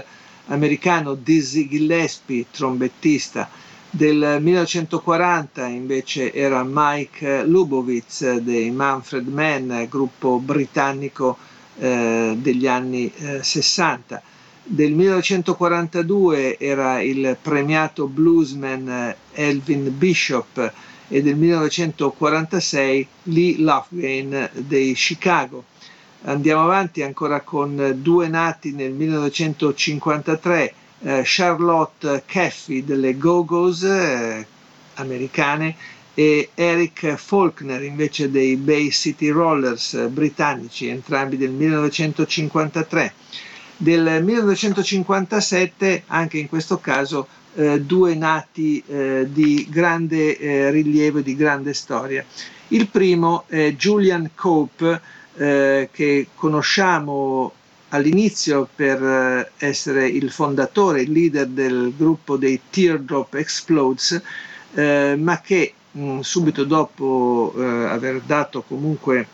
[0.47, 3.49] americano, Dizzy Gillespie, trombettista.
[3.91, 11.37] Del 1940 invece era Mike Lubowitz dei Manfred Mann, gruppo britannico
[11.79, 14.19] eh, degli anni 60.
[14.19, 14.23] Eh,
[14.71, 20.73] del 1942 era il premiato bluesman eh, Elvin Bishop,
[21.09, 25.65] e del 1946 Lee Lofgren dei Chicago.
[26.23, 34.47] Andiamo avanti ancora con due nati nel 1953, eh, Charlotte Caffey delle Go-Go's eh,
[34.95, 35.77] americane
[36.15, 43.13] e Eric Faulkner invece dei Bay City Rollers eh, britannici, entrambi del 1953.
[43.77, 51.23] Del 1957, anche in questo caso, eh, due nati eh, di grande eh, rilievo e
[51.25, 52.25] di grande storia.
[52.69, 55.01] Il primo è Julian Cope,
[55.37, 57.53] eh, che conosciamo
[57.89, 64.23] all'inizio per eh, essere il fondatore, il leader del gruppo dei Teardrop Explodes,
[64.75, 69.27] eh, ma che mh, subito dopo aver dato comunque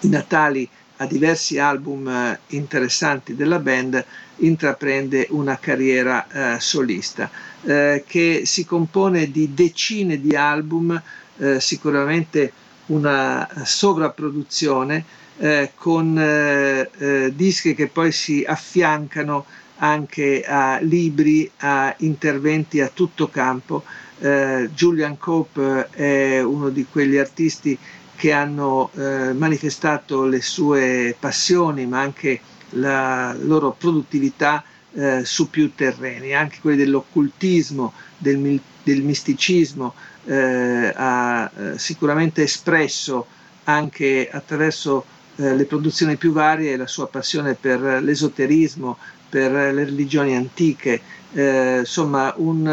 [0.00, 0.68] i natali
[1.00, 4.04] a diversi album eh, interessanti della band,
[4.36, 6.26] intraprende una carriera
[6.56, 7.30] eh, solista
[7.62, 11.00] eh, che si compone di decine di album,
[11.38, 12.52] eh, sicuramente
[12.86, 15.04] una sovrapproduzione
[15.38, 19.46] eh, con eh, dischi che poi si affiancano
[19.78, 23.82] anche a libri, a interventi a tutto campo.
[24.20, 27.78] Julian Cope è uno di quegli artisti
[28.20, 32.38] che hanno eh, manifestato le sue passioni ma anche
[32.72, 34.62] la loro produttività
[34.92, 39.94] eh, su più terreni, anche quelli dell'occultismo, del, del misticismo,
[40.26, 43.26] eh, ha eh, sicuramente espresso
[43.64, 45.02] anche attraverso
[45.36, 48.98] eh, le produzioni più varie la sua passione per l'esoterismo,
[49.30, 51.00] per le religioni antiche,
[51.32, 52.66] eh, insomma un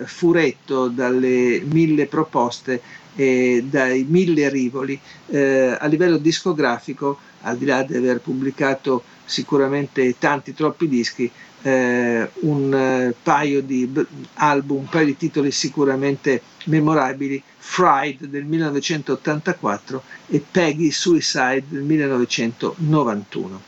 [0.00, 2.80] uh, furetto dalle mille proposte
[3.20, 4.98] e dai mille rivoli.
[5.26, 12.30] Eh, a livello discografico, al di là di aver pubblicato sicuramente tanti, troppi dischi, eh,
[12.40, 13.92] un eh, paio di
[14.34, 23.60] album, un paio di titoli sicuramente memorabili, Fried del 1984 e Peggy Suicide del 1991.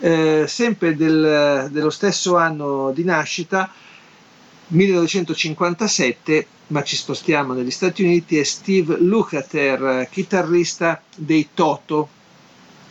[0.00, 3.72] Eh, sempre del, dello stesso anno di nascita,
[4.70, 12.08] 1957, ma ci spostiamo negli Stati Uniti, è Steve Lukather, chitarrista dei Toto,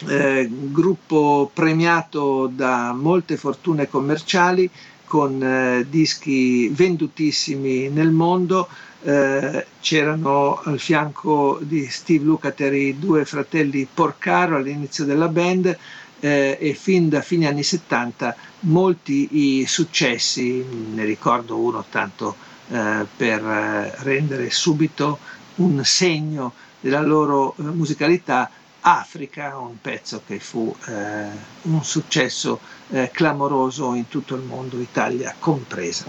[0.08, 4.70] eh, gruppo premiato da molte fortune commerciali,
[5.06, 8.68] con eh, dischi vendutissimi nel mondo.
[9.02, 15.78] Eh, c'erano al fianco di Steve Lukather i due fratelli Porcaro all'inizio della band
[16.20, 20.64] eh, e fin da fine anni 70 molti i successi,
[20.94, 22.36] ne ricordo uno tanto
[22.70, 25.20] eh, per eh, rendere subito
[25.56, 28.50] un segno della loro eh, musicalità,
[28.82, 31.26] Africa, un pezzo che fu eh,
[31.64, 32.60] un successo
[32.92, 36.06] eh, clamoroso in tutto il mondo, Italia compresa.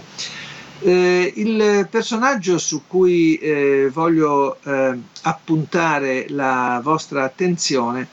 [0.79, 4.57] Eh, il personaggio su cui eh, voglio
[5.21, 8.07] appuntare la vostra attenzione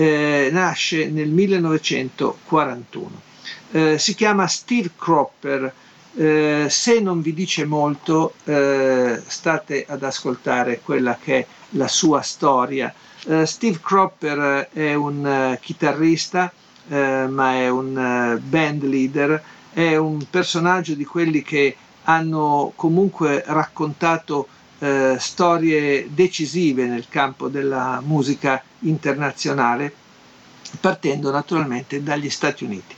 [0.00, 3.28] eh, nasce nel 1941.
[3.96, 5.74] si chiama Steve Cropper.
[6.68, 12.92] se non vi dice molto, state ad ascoltare quella che è la sua storia
[13.26, 16.50] Uh, Steve Cropper è un uh, chitarrista,
[16.88, 19.40] ma è un band leader,
[19.72, 24.48] è un personaggio di quelli che hanno comunque raccontato
[25.18, 29.92] storie decisive nel campo della musica internazionale,
[30.80, 32.94] partendo naturalmente dagli Stati Uniti.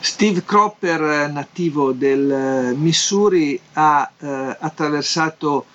[0.00, 4.10] Steve Cropper, nativo del Missouri, ha
[4.58, 5.66] attraversato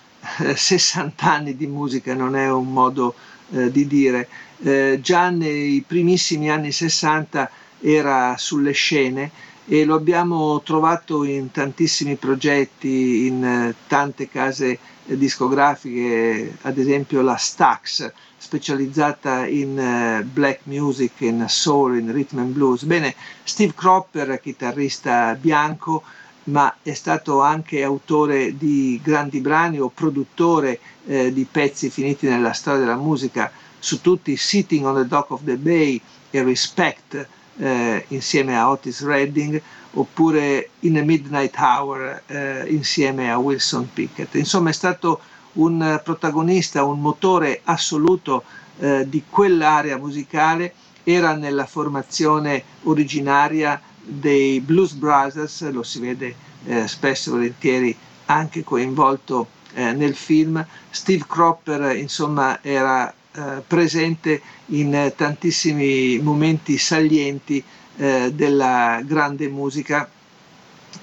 [0.55, 3.14] 60 anni di musica, non è un modo
[3.51, 4.28] eh, di dire.
[4.61, 7.49] Eh, già nei primissimi anni 60
[7.82, 9.32] era sulle scene
[9.66, 17.21] e lo abbiamo trovato in tantissimi progetti, in eh, tante case eh, discografiche, ad esempio
[17.21, 22.83] la Stax, specializzata in uh, black music, in soul, in rhythm and blues.
[22.83, 26.03] Bene, Steve Cropper, chitarrista bianco,
[26.45, 32.53] ma è stato anche autore di grandi brani o produttore eh, di pezzi finiti nella
[32.53, 35.99] storia della musica, su tutti Sitting on the Dock of the Bay
[36.29, 37.27] e Respect
[37.57, 39.61] eh, insieme a Otis Redding
[39.93, 44.35] oppure In a Midnight Hour eh, insieme a Wilson Pickett.
[44.35, 45.19] Insomma è stato
[45.53, 48.43] un protagonista, un motore assoluto
[48.79, 50.73] eh, di quell'area musicale,
[51.03, 56.35] era nella formazione originaria dei Blues Brothers, lo si vede
[56.65, 60.65] eh, spesso e volentieri anche coinvolto eh, nel film.
[60.89, 67.63] Steve Cropper insomma era eh, presente in tantissimi momenti salienti
[67.97, 70.09] eh, della grande musica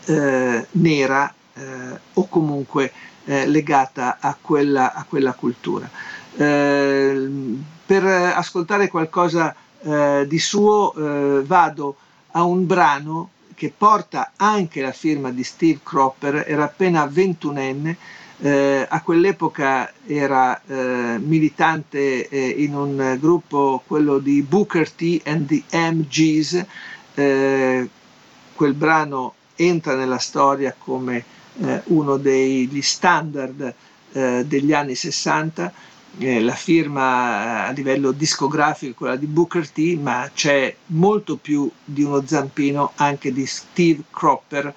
[0.06, 5.88] eh, nera eh, o comunque legata a quella, a quella cultura.
[6.34, 9.54] per ascoltare qualcosa
[10.26, 10.92] di suo
[11.44, 11.96] vado
[12.32, 17.96] a un brano che porta anche la firma di Steve Cropper, era appena ventunenne,
[18.40, 25.46] eh, a quell'epoca era eh, militante eh, in un gruppo, quello di Booker T and
[25.46, 26.64] the MGs,
[27.14, 27.88] eh,
[28.54, 31.24] quel brano entra nella storia come
[31.60, 33.74] eh, uno degli standard
[34.12, 35.72] eh, degli anni 60
[36.18, 42.02] eh, la firma a livello discografico, quella di Booker T, ma c'è molto più di
[42.02, 44.74] uno zampino anche di Steve Cropper,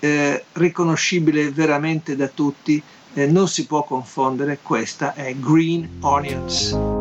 [0.00, 2.82] eh, riconoscibile veramente da tutti,
[3.14, 6.95] eh, non si può confondere, questa è Green Onions.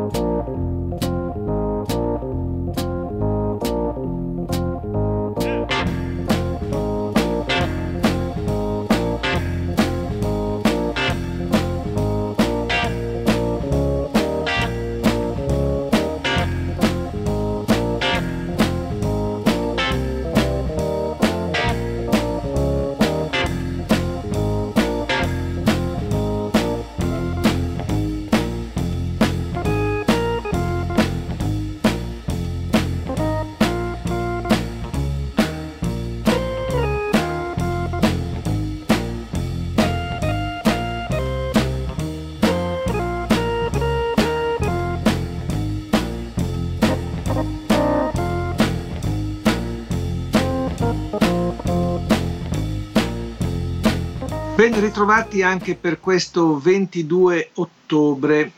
[54.67, 58.51] Ben ritrovati anche per questo 22 ottobre.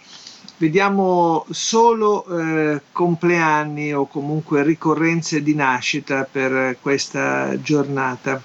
[0.56, 8.42] Vediamo solo eh, compleanni o comunque ricorrenze di nascita per questa giornata.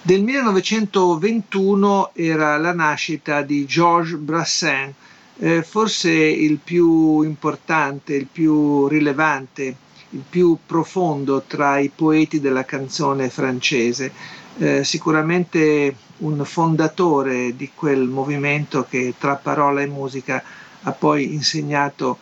[0.00, 4.94] Del 1921 era la nascita di Georges Brassens,
[5.36, 9.76] eh, forse il più importante, il più rilevante,
[10.08, 14.40] il più profondo tra i poeti della canzone francese.
[14.62, 20.40] Eh, sicuramente un fondatore di quel movimento che tra parola e musica
[20.82, 22.16] ha poi insegnato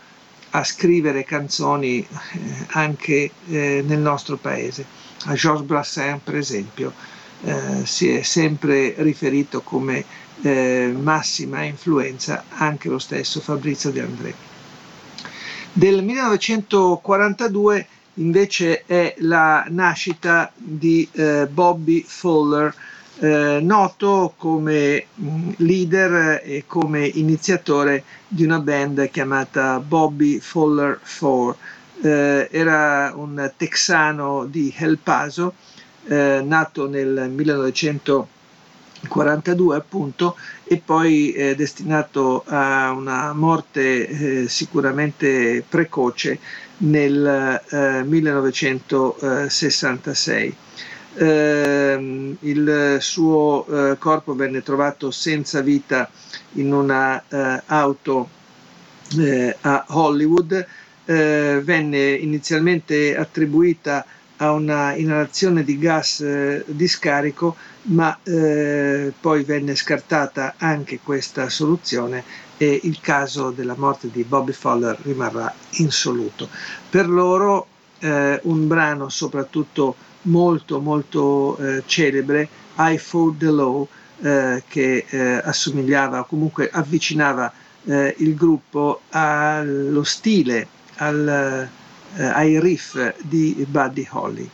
[0.53, 2.07] a scrivere canzoni eh,
[2.68, 4.86] anche eh, nel nostro paese.
[5.26, 6.95] A Georges Brassens, per esempio,
[7.43, 10.03] eh, si è sempre riferito come
[10.41, 14.34] massima influenza anche lo stesso Fabrizio De André.
[15.74, 22.75] Del 1942 invece è la nascita di eh, Bobby Fowler,
[23.21, 31.57] eh, noto come mh, leader e come iniziatore di una band chiamata Bobby Fowler 4.
[32.03, 35.53] Eh, era un texano di El Paso,
[36.07, 40.35] eh, nato nel 1942 appunto
[40.65, 46.39] e poi eh, destinato a una morte eh, sicuramente precoce
[46.81, 47.61] nel
[48.07, 50.57] 1966.
[51.16, 56.09] Eh, il suo eh, corpo venne trovato senza vita
[56.53, 58.28] in una eh, auto
[59.18, 60.64] eh, a Hollywood,
[61.05, 64.07] eh, venne inizialmente attribuita
[64.37, 72.22] a una inalazione di gas eh, di scarico, ma poi venne scartata anche questa soluzione
[72.63, 76.49] e il caso della morte di Bobby Fowler rimarrà insoluto.
[76.91, 77.67] Per loro
[78.01, 83.87] un brano soprattutto molto molto eh, celebre, I Fought the Law,
[84.23, 87.51] eh, che eh, assomigliava o comunque avvicinava
[87.85, 91.69] eh, il gruppo allo stile, al,
[92.17, 94.51] eh, ai riff di Buddy Holly.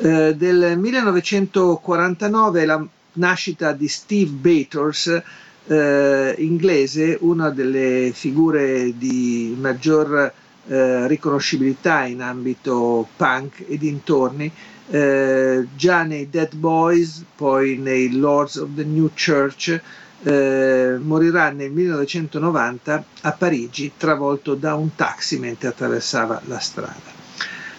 [0.00, 2.84] Eh, del 1949 la
[3.14, 5.22] nascita di Steve Bators,
[5.68, 10.32] inglese, una delle figure di maggior
[10.68, 14.52] eh, riconoscibilità in ambito punk e dintorni,
[14.90, 19.80] eh, già nei Dead Boys, poi nei Lords of the New Church,
[20.22, 27.16] eh, morirà nel 1990 a Parigi travolto da un taxi mentre attraversava la strada.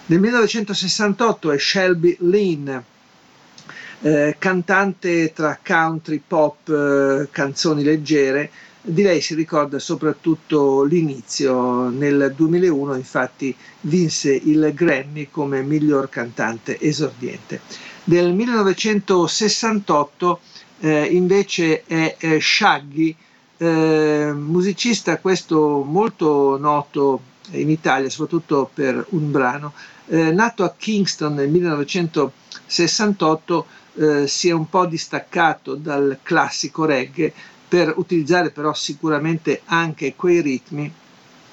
[0.06, 2.68] Nel 1968 è Shelby Lynn,
[4.02, 8.50] eh, cantante tra country, pop, eh, canzoni leggere,
[8.82, 16.80] di lei si ricorda soprattutto l'inizio, nel 2001 infatti vinse il Grammy come miglior cantante
[16.80, 17.60] esordiente.
[18.04, 20.40] Nel 1968
[20.80, 23.14] eh, invece è eh, Shaggy,
[23.58, 27.20] eh, musicista questo molto noto
[27.50, 29.74] in Italia, soprattutto per un brano,
[30.10, 33.66] nato a Kingston nel 1968,
[34.00, 37.32] eh, si è un po' distaccato dal classico reggae
[37.68, 40.90] per utilizzare però sicuramente anche quei ritmi,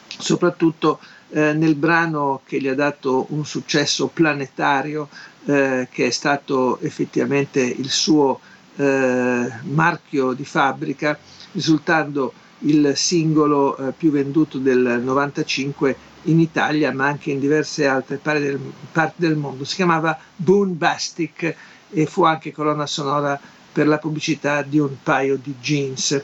[0.07, 5.09] soprattutto eh, nel brano che gli ha dato un successo planetario,
[5.45, 8.39] eh, che è stato effettivamente il suo
[8.77, 11.19] eh, marchio di fabbrica,
[11.51, 18.17] risultando il singolo eh, più venduto del 95 in Italia, ma anche in diverse altre
[18.17, 18.59] parti del,
[18.91, 19.65] parti del mondo.
[19.65, 21.55] Si chiamava Boon Bastic
[21.89, 23.39] e fu anche colonna sonora
[23.71, 26.21] per la pubblicità di un paio di jeans.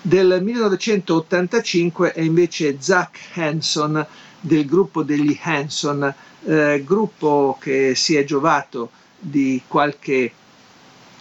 [0.00, 4.06] Del 1985 è invece Zach Hanson
[4.40, 10.32] del gruppo degli Hanson, eh, gruppo che si è giovato di qualche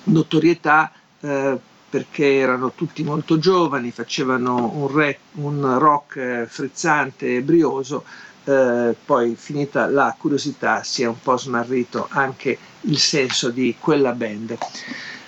[0.04, 1.58] notorietà eh,
[1.90, 8.04] perché erano tutti molto giovani, facevano un, re, un rock frizzante e brioso,
[8.46, 14.12] eh, poi finita la curiosità si è un po' smarrito anche il senso di quella
[14.12, 14.58] band.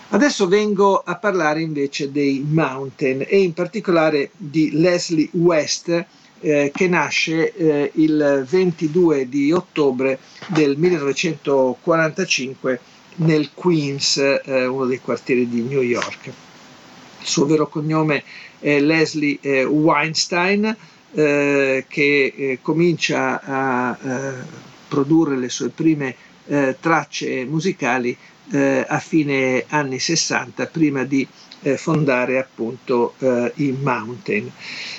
[0.10, 6.06] Adesso vengo a parlare invece dei Mountain e in particolare di Leslie West
[6.40, 12.80] eh, che nasce eh, il 22 di ottobre del 1945
[13.16, 16.28] nel Queens, eh, uno dei quartieri di New York.
[16.28, 18.24] Il suo vero cognome
[18.60, 20.74] è Leslie eh, Weinstein
[21.14, 24.36] eh, che eh, comincia a
[24.88, 26.16] produrre le sue prime
[26.80, 28.18] tracce musicali
[28.52, 31.28] eh, a fine anni 60 prima di
[31.62, 34.50] eh, fondare appunto eh, i Mountain.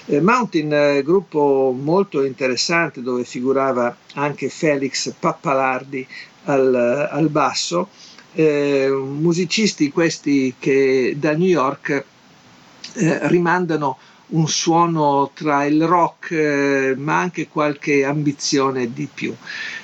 [0.07, 6.07] Eh, Mountain, eh, gruppo molto interessante dove figurava anche Felix Pappalardi
[6.45, 7.89] al, al basso,
[8.35, 12.05] eh, musicisti questi che da New York
[12.95, 13.99] eh, rimandano
[14.31, 19.35] un suono tra il rock eh, ma anche qualche ambizione di più.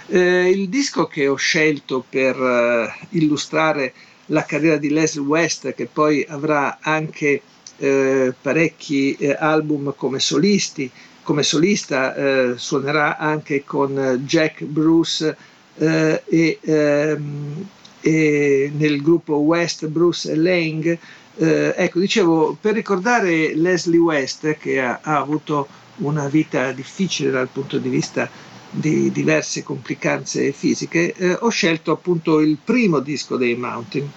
[0.08, 3.94] Eh, il disco che ho scelto per eh, illustrare
[4.26, 7.42] la carriera di Leslie West, che poi avrà anche
[7.78, 10.90] eh, parecchi eh, album come solisti,
[11.22, 15.36] come solista eh, suonerà anche con Jack Bruce
[15.76, 17.66] e, ehm,
[18.00, 20.98] e, nel gruppo West Bruce Lang
[21.36, 25.66] eh, ecco, dicevo, per ricordare Leslie West, che ha, ha, avuto
[25.96, 28.28] una vita difficile dal punto di vista
[28.70, 34.10] di diverse complicanze fisiche, eh, ho scelto appunto il primo disco dei Mountain.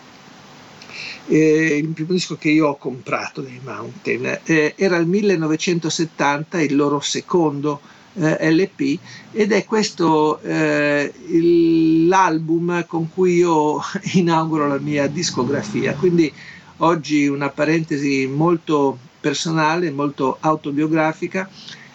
[1.30, 6.76] Eh, il primo disco che io ho comprato dei Mountain eh, era il 1970, il
[6.76, 7.82] loro secondo
[8.14, 8.98] eh, LP
[9.32, 13.80] ed è questo eh, il, l'album con cui io
[14.14, 15.94] inauguro la mia discografia.
[15.94, 16.32] Quindi
[16.80, 21.50] Oggi una parentesi molto personale, molto autobiografica,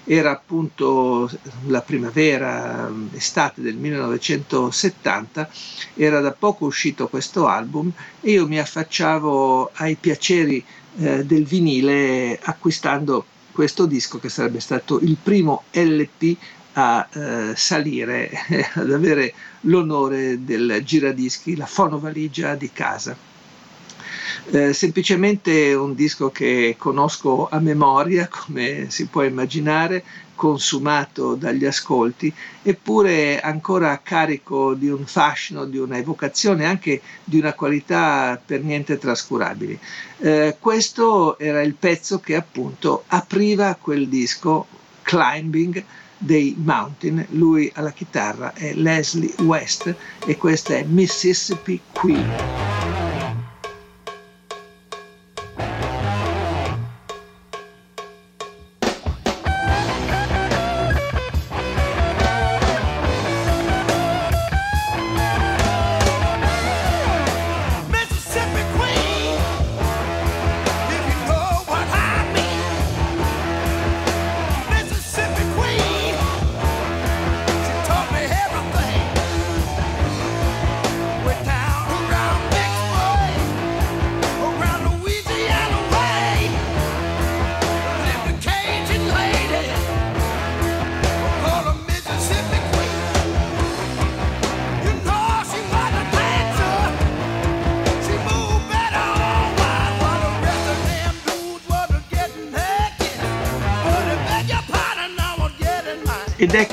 [0.05, 1.31] era appunto
[1.67, 5.49] la primavera, estate del 1970,
[5.95, 10.65] era da poco uscito questo album e io mi affacciavo ai piaceri
[10.99, 16.37] eh, del vinile acquistando questo disco che sarebbe stato il primo LP
[16.73, 18.31] a eh, salire,
[18.75, 23.31] ad avere l'onore del giradischi, la fonovaligia di casa.
[24.51, 30.03] Eh, semplicemente un disco che conosco a memoria, come si può immaginare,
[30.35, 37.53] consumato dagli ascolti, eppure ancora carico di un fascino, di una evocazione, anche di una
[37.53, 39.79] qualità per niente trascurabili.
[40.19, 44.67] Eh, questo era il pezzo che appunto apriva quel disco
[45.03, 45.85] Climbing
[46.19, 52.92] dei Mountain, lui alla chitarra è Leslie West e questa è Mississippi Queen.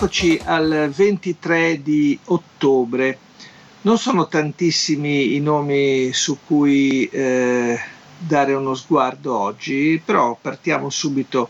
[0.09, 3.19] Eccoci al 23 di ottobre.
[3.81, 7.79] Non sono tantissimi i nomi su cui eh,
[8.17, 11.47] dare uno sguardo oggi, però partiamo subito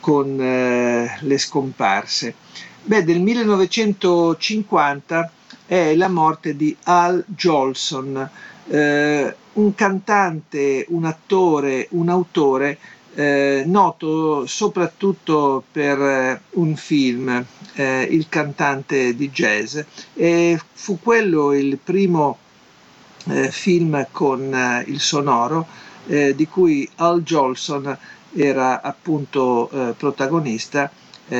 [0.00, 2.34] con eh, le scomparse.
[2.82, 5.32] Beh, del 1950
[5.64, 8.28] è la morte di Al Jolson,
[8.68, 12.78] eh, un cantante, un attore, un autore
[13.14, 17.44] eh, noto soprattutto per eh, un film,
[17.74, 19.78] eh, Il cantante di jazz,
[20.14, 22.38] e fu quello il primo
[23.26, 25.66] eh, film con eh, il sonoro
[26.06, 27.96] eh, di cui Al Jolson
[28.36, 30.90] era appunto protagonista,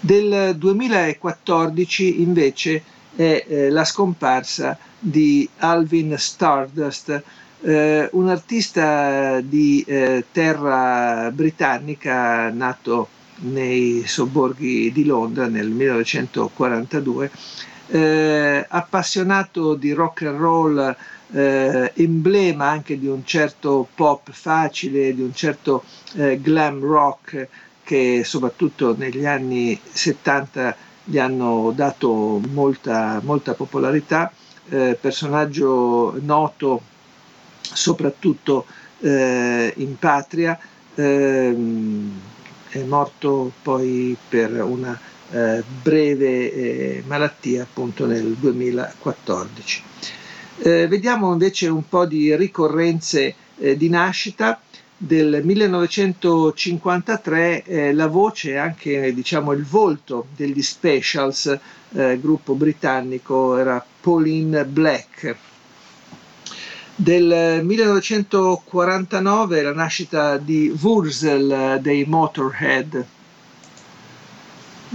[0.00, 2.82] Del 2014 invece
[3.14, 7.22] è la scomparsa di Alvin Stardust,
[7.64, 17.30] eh, un artista di eh, terra britannica nato nei sobborghi di Londra nel 1942,
[17.88, 20.96] eh, appassionato di rock and roll,
[21.32, 25.84] eh, emblema anche di un certo pop facile, di un certo
[26.16, 27.48] eh, glam rock
[27.82, 34.30] che soprattutto negli anni 70 gli hanno dato molta, molta popolarità,
[34.68, 36.92] eh, personaggio noto
[37.74, 38.66] soprattutto
[39.00, 40.58] eh, in patria,
[40.94, 42.20] ehm,
[42.70, 44.98] è morto poi per una
[45.30, 49.82] eh, breve eh, malattia appunto nel 2014.
[50.58, 54.60] Eh, vediamo invece un po' di ricorrenze eh, di nascita.
[54.96, 61.58] Del 1953 eh, la voce e anche diciamo, il volto degli Specials,
[61.90, 65.36] gruppo britannico, era Pauline Black.
[66.96, 73.04] Del 1949 la nascita di Wurzel dei Motorhead.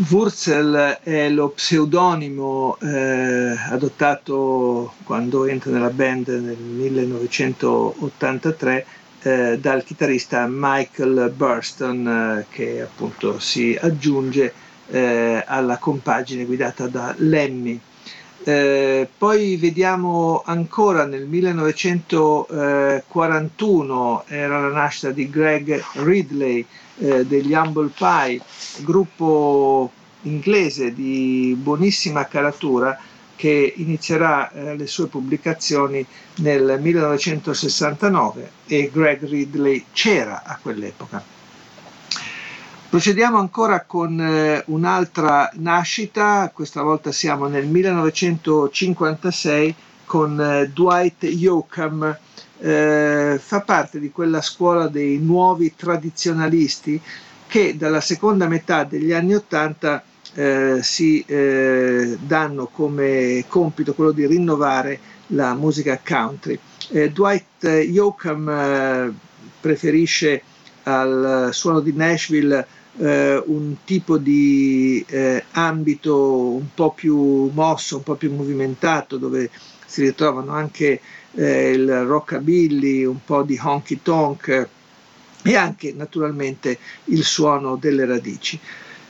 [0.10, 8.86] Wurzel è lo pseudonimo eh, adottato quando entra nella band nel 1983
[9.22, 14.54] eh, dal chitarrista Michael Burston eh, che appunto si aggiunge
[14.88, 17.78] eh, alla compagine guidata da Lemmy.
[18.44, 26.66] Eh, poi vediamo ancora nel 1941 era la nascita di Greg Ridley
[27.00, 28.40] eh, degli Humble Pie,
[28.78, 32.98] gruppo inglese di buonissima caratura
[33.36, 36.06] che inizierà eh, le sue pubblicazioni
[36.38, 41.39] nel 1969 e Greg Ridley c'era a quell'epoca.
[42.90, 49.76] Procediamo ancora con eh, un'altra nascita, questa volta siamo nel 1956
[50.06, 52.18] con eh, Dwight Yoakam,
[52.58, 57.00] eh, fa parte di quella scuola dei nuovi tradizionalisti
[57.46, 64.26] che dalla seconda metà degli anni Ottanta eh, si eh, danno come compito quello di
[64.26, 66.58] rinnovare la musica country.
[66.90, 69.14] Eh, Dwight Yoakam
[69.62, 70.42] preferisce
[70.84, 78.04] al suono di Nashville eh, un tipo di eh, ambito un po' più mosso, un
[78.04, 79.50] po' più movimentato, dove
[79.86, 81.00] si ritrovano anche
[81.34, 84.68] eh, il rockabilly, un po' di honky tonk
[85.44, 88.60] e anche naturalmente il suono delle radici.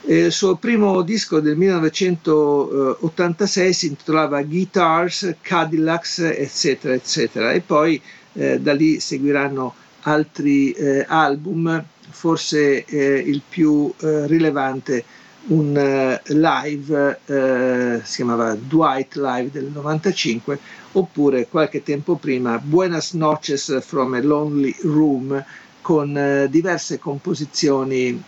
[0.02, 8.00] Il suo primo disco del 1986 si intitolava Guitars, Cadillacs, eccetera, eccetera, e poi
[8.34, 15.04] eh, da lì seguiranno altri eh, album forse eh, il più eh, rilevante
[15.48, 20.58] un uh, live, uh, si chiamava Dwight Live del 95,
[20.92, 25.42] oppure qualche tempo prima Buenas noches from a Lonely Room
[25.80, 28.22] con uh, diverse composizioni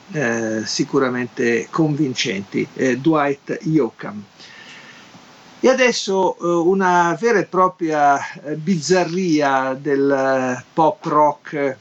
[0.64, 2.66] sicuramente convincenti,
[2.98, 4.24] Dwight Yoakam.
[5.60, 8.18] E adesso una vera e propria
[8.56, 11.76] bizzarria del pop rock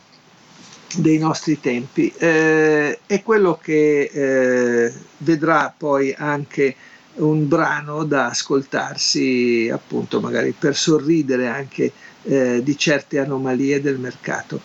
[0.98, 6.76] dei nostri tempi eh, è quello che eh, vedrà poi anche
[7.16, 11.92] un brano da ascoltarsi appunto magari per sorridere anche
[12.24, 14.62] eh, di certe anomalie del mercato.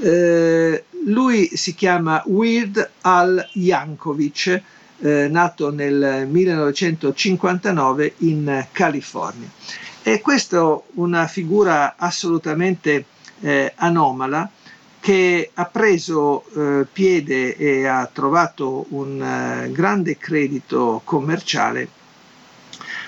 [0.00, 4.62] Eh, lui si chiama Weird Al Yankovic,
[5.00, 9.48] eh, nato nel 1959 in California.
[10.02, 13.04] E questa è una figura assolutamente
[13.40, 14.50] eh, anomala
[15.00, 21.88] che ha preso eh, piede e ha trovato un eh, grande credito commerciale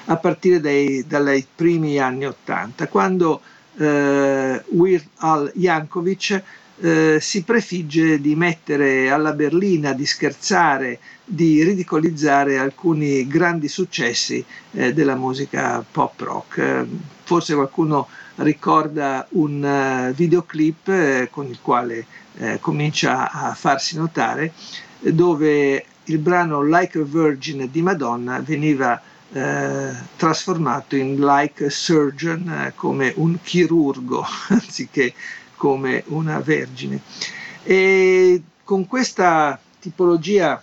[0.07, 3.41] a partire dai, dai primi anni Ottanta, quando
[3.79, 6.43] eh, Weird Al Yankovic
[6.81, 14.93] eh, si prefigge di mettere alla berlina, di scherzare, di ridicolizzare alcuni grandi successi eh,
[14.93, 16.87] della musica pop rock.
[17.23, 18.09] forse qualcuno
[18.43, 22.07] ricorda un uh, videoclip eh, con il quale
[22.39, 24.53] eh, comincia a farsi notare
[24.99, 29.01] dove il brano Like a Virgin di Madonna veniva
[29.33, 35.15] eh, trasformato in Like a Surgeon eh, come un chirurgo anziché
[35.57, 37.01] come una vergine.
[37.63, 40.61] E con questa tipologia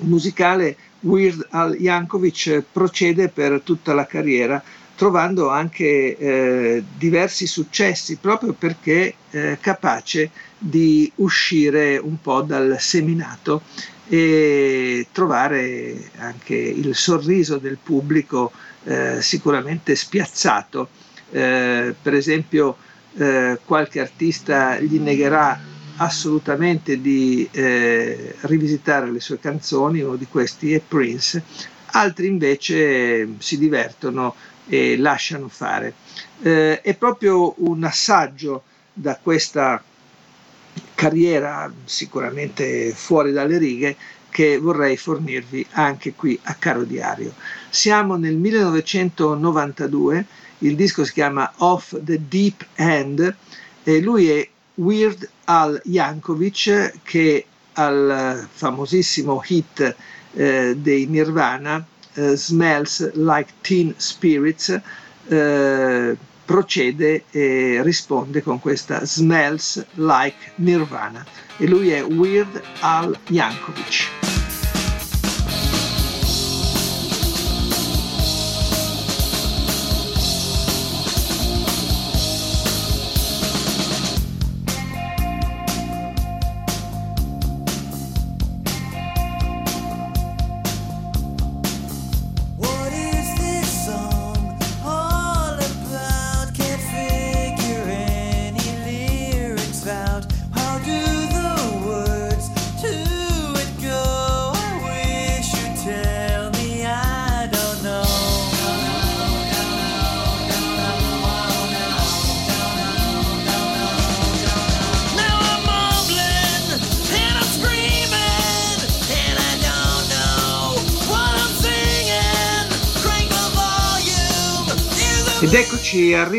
[0.00, 4.62] musicale Weird Al Yankovic procede per tutta la carriera
[5.02, 13.62] trovando anche eh, diversi successi proprio perché eh, capace di uscire un po' dal seminato
[14.08, 18.52] e trovare anche il sorriso del pubblico
[18.84, 20.88] eh, sicuramente spiazzato.
[21.32, 22.76] Eh, per esempio
[23.16, 25.58] eh, qualche artista gli negherà
[25.96, 31.42] assolutamente di eh, rivisitare le sue canzoni, uno di questi è Prince,
[31.86, 34.34] altri invece si divertono
[34.68, 35.94] e lasciano fare.
[36.42, 39.82] Eh, è proprio un assaggio da questa
[40.94, 43.96] carriera sicuramente fuori dalle righe
[44.30, 47.34] che vorrei fornirvi anche qui a Caro Diario.
[47.68, 50.24] Siamo nel 1992,
[50.58, 53.36] il disco si chiama Off the Deep End
[53.84, 57.44] e lui è Weird Al Yankovic che
[57.74, 59.96] al famosissimo hit
[60.34, 61.84] eh, dei Nirvana
[62.14, 64.80] Smells Like Teen Spirits,
[65.28, 71.24] uh, procede e risponde con questa Smells Like Nirvana
[71.56, 74.31] e lui è Weird Al Yankovic.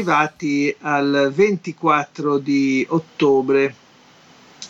[0.04, 3.74] Arrivati al 24 di ottobre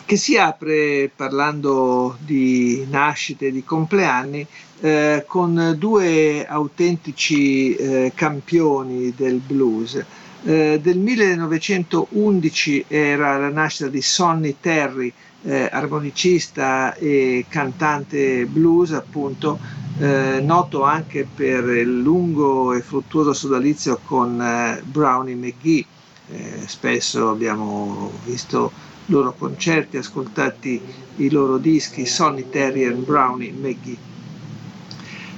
[0.06, 4.46] che si apre parlando di nascite, di compleanni,
[4.80, 10.04] eh, con due autentici eh, campioni del blues.
[10.44, 15.12] Eh, del 1911 era la nascita di Sonny Terry,
[15.42, 19.58] eh, armonicista e cantante blues, appunto,
[19.98, 25.84] eh, noto anche per il lungo e fruttuoso sodalizio con eh, Brownie McGee.
[26.30, 28.72] Eh, spesso abbiamo visto
[29.06, 30.80] loro concerti, ascoltati
[31.16, 34.12] i loro dischi, Sonny Terry e Brownie McGee.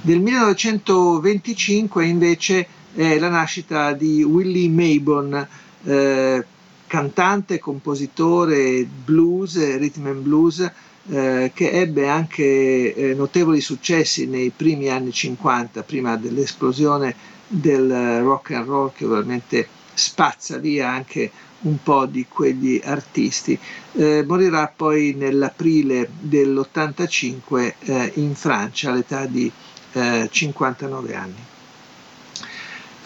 [0.01, 5.47] Del 1925 invece è la nascita di Willie Maybon,
[5.83, 6.45] eh,
[6.87, 10.71] cantante, compositore blues, rhythm and blues,
[11.09, 17.15] eh, che ebbe anche eh, notevoli successi nei primi anni 50, prima dell'esplosione
[17.47, 21.31] del eh, rock and roll che ovviamente spazza via anche
[21.61, 23.57] un po' di quegli artisti.
[23.93, 29.51] Eh, morirà poi nell'aprile dell'85 eh, in Francia all'età di
[29.93, 31.35] eh, 59 anni.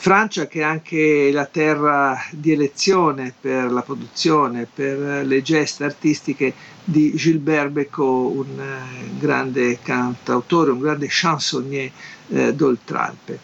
[0.01, 6.55] Francia che è anche la terra di elezione per la produzione, per le gesta artistiche
[6.83, 11.91] di Gilbert Bécaud, un eh, grande cantautore, un grande chansonnier
[12.29, 13.39] eh, d'Oltralpe.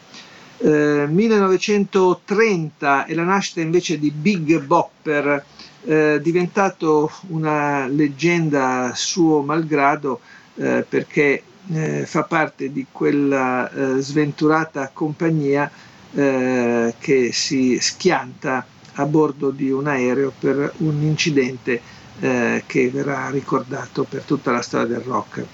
[0.57, 5.45] Eh, 1930 è la nascita invece di Big Bopper,
[5.83, 10.21] eh, diventato una leggenda suo malgrado
[10.55, 15.69] eh, perché eh, fa parte di quella sventurata compagnia
[16.13, 21.81] eh, che si schianta a bordo di un aereo per un incidente
[22.19, 25.45] eh, che verrà ricordato per tutta la storia del rock.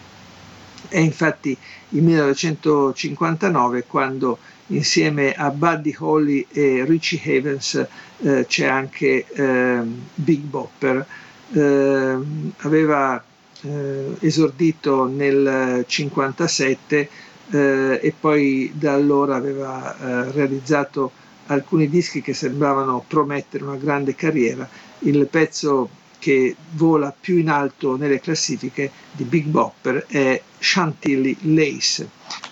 [0.87, 1.57] È infatti
[1.89, 4.37] il 1959 quando
[4.67, 7.85] insieme a Buddy Holly e Richie Havens
[8.21, 9.81] eh, c'è anche eh,
[10.13, 11.05] Big Bopper.
[11.51, 12.17] Eh,
[12.57, 13.23] aveva
[13.61, 17.09] eh, esordito nel 1957
[17.53, 21.11] eh, e poi da allora aveva eh, realizzato
[21.47, 24.67] alcuni dischi che sembravano promettere una grande carriera.
[24.99, 32.09] Il pezzo che vola più in alto nelle classifiche di Big Bopper è Chantilly Lace,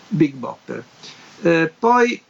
[0.09, 0.83] Big Bopper.
[1.41, 2.21] Eh, poi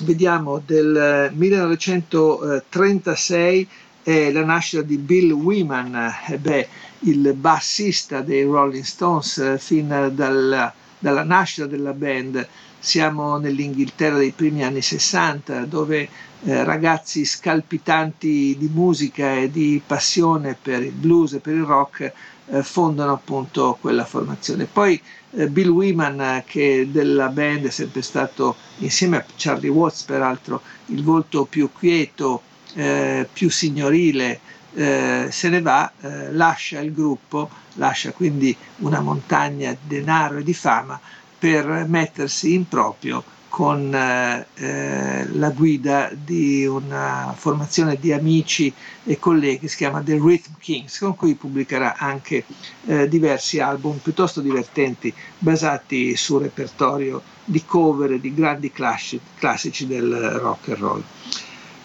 [0.00, 3.68] vediamo del 1936
[4.02, 6.68] è la nascita di Bill Wyman, eh, beh,
[7.00, 12.46] il bassista dei Rolling Stones eh, fin dal, dalla nascita della band.
[12.78, 16.08] Siamo nell'Inghilterra dei primi anni 60 dove
[16.44, 22.12] eh, ragazzi scalpitanti di musica e di passione per il blues e per il rock
[22.48, 24.66] eh, fondano appunto quella formazione.
[24.66, 25.00] Poi
[25.32, 30.62] eh, Bill Wyman, eh, che della band è sempre stato, insieme a Charlie Watts peraltro,
[30.86, 32.42] il volto più quieto,
[32.74, 34.40] eh, più signorile,
[34.76, 40.42] eh, se ne va, eh, lascia il gruppo, lascia quindi una montagna di denaro e
[40.42, 41.00] di fama
[41.38, 48.70] per mettersi in proprio con eh, eh, la guida di una formazione di amici
[49.02, 52.44] e colleghi, si chiama The Rhythm Kings, con cui pubblicherà anche
[52.84, 60.12] eh, diversi album piuttosto divertenti, basati sul repertorio di cover di grandi classi- classici del
[60.12, 61.02] rock and roll.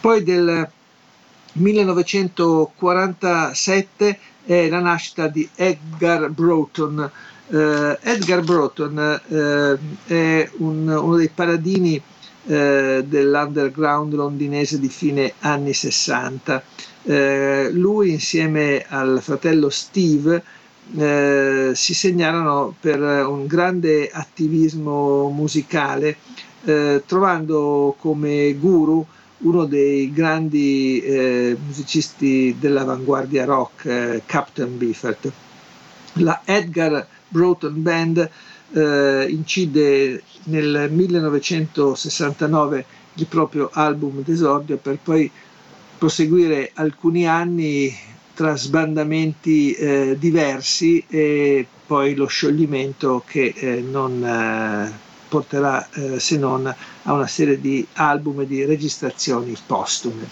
[0.01, 0.69] Poi del
[1.54, 7.10] 1947 è la nascita di Edgar Broughton.
[7.47, 8.97] Eh, Edgar Broughton
[9.28, 12.02] eh, è un- uno dei paladini
[12.47, 16.64] eh, dell'underground londinese di fine anni 60.
[17.04, 20.43] Eh, lui insieme al fratello Steve
[20.97, 26.18] eh, si segnalano per un grande attivismo musicale,
[26.64, 29.06] eh, trovando come guru
[29.41, 35.31] uno dei grandi eh, musicisti dell'avanguardia rock, eh, Captain Beefheart.
[36.15, 38.29] La Edgar Broughton Band
[38.73, 42.85] eh, incide nel 1969
[43.15, 45.29] il proprio album d'esordio per poi
[45.97, 47.93] proseguire alcuni anni
[48.33, 54.91] tra sbandamenti eh, diversi e poi lo scioglimento che eh, non eh,
[55.27, 56.73] porterà eh, se non
[57.04, 60.28] a una serie di album e di registrazioni postume.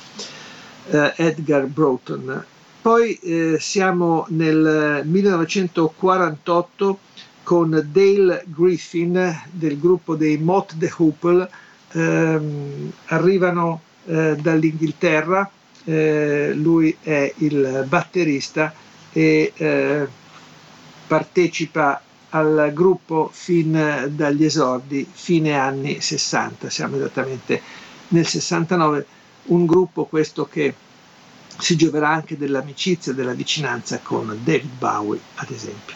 [0.89, 2.45] Eh, Edgar Broughton.
[2.81, 6.99] Poi eh, siamo nel 1948
[7.43, 11.49] con Dale Griffin del gruppo dei Mott the Hoople,
[11.91, 15.49] ehm, arrivano eh, dall'Inghilterra,
[15.83, 18.73] eh, lui è il batterista
[19.11, 20.07] e eh,
[21.07, 27.59] partecipa al gruppo fin dagli esordi, fine anni 60, siamo esattamente
[28.09, 29.05] nel 69,
[29.45, 30.75] un gruppo questo che
[31.57, 35.95] si gioverà anche dell'amicizia, della vicinanza con David Bowie, ad esempio.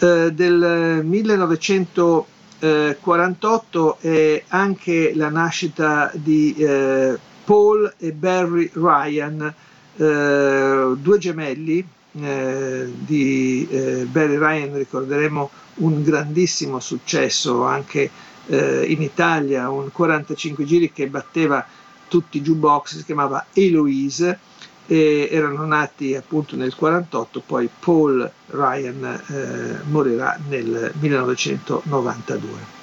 [0.00, 9.54] Eh, del 1948 è anche la nascita di eh, Paul e Barry Ryan,
[9.96, 11.86] eh, due gemelli
[12.20, 18.10] eh, di eh, Barry Ryan, ricorderemo un grandissimo successo anche
[18.46, 21.66] eh, in Italia, un 45 giri che batteva
[22.08, 24.38] tutti i jukebox, si chiamava Eloise
[24.86, 32.82] e erano nati appunto nel 48, poi Paul Ryan eh, morirà nel 1992.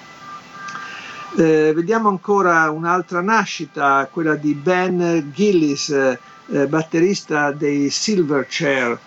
[1.38, 9.00] Eh, vediamo ancora un'altra nascita, quella di Ben Gillis, eh, batterista dei Silverchair,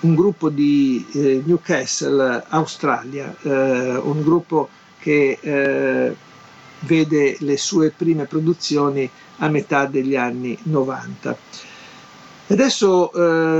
[0.00, 4.68] un gruppo di eh, Newcastle, Australia, eh, un gruppo
[4.98, 6.14] che eh,
[6.80, 11.36] vede le sue prime produzioni a metà degli anni 90.
[12.50, 13.12] Adesso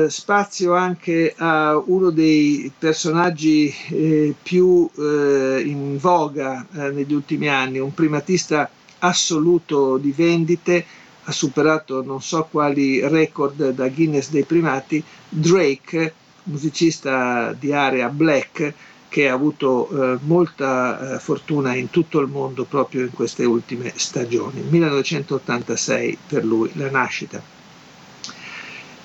[0.05, 7.49] eh, spazio anche a uno dei personaggi eh, più eh, in voga eh, negli ultimi
[7.49, 8.71] anni, un primatista
[9.01, 10.85] assoluto di vendite,
[11.25, 16.15] ha superato non so quali record da Guinness dei primati, Drake,
[16.49, 18.75] musicista di area black,
[19.09, 23.93] che ha avuto eh, molta eh, fortuna in tutto il mondo proprio in queste ultime
[23.97, 24.61] stagioni.
[24.61, 27.43] 1986 per lui la nascita.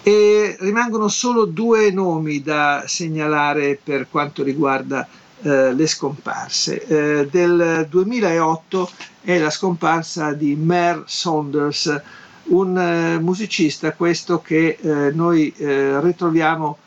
[0.06, 5.08] E rimangono solo due nomi da segnalare per quanto riguarda
[5.42, 6.86] eh, le scomparse.
[6.86, 8.90] Eh, del 2008
[9.22, 12.02] è la scomparsa di Mer Saunders,
[12.46, 16.78] un eh, musicista questo che eh, noi ritroviamo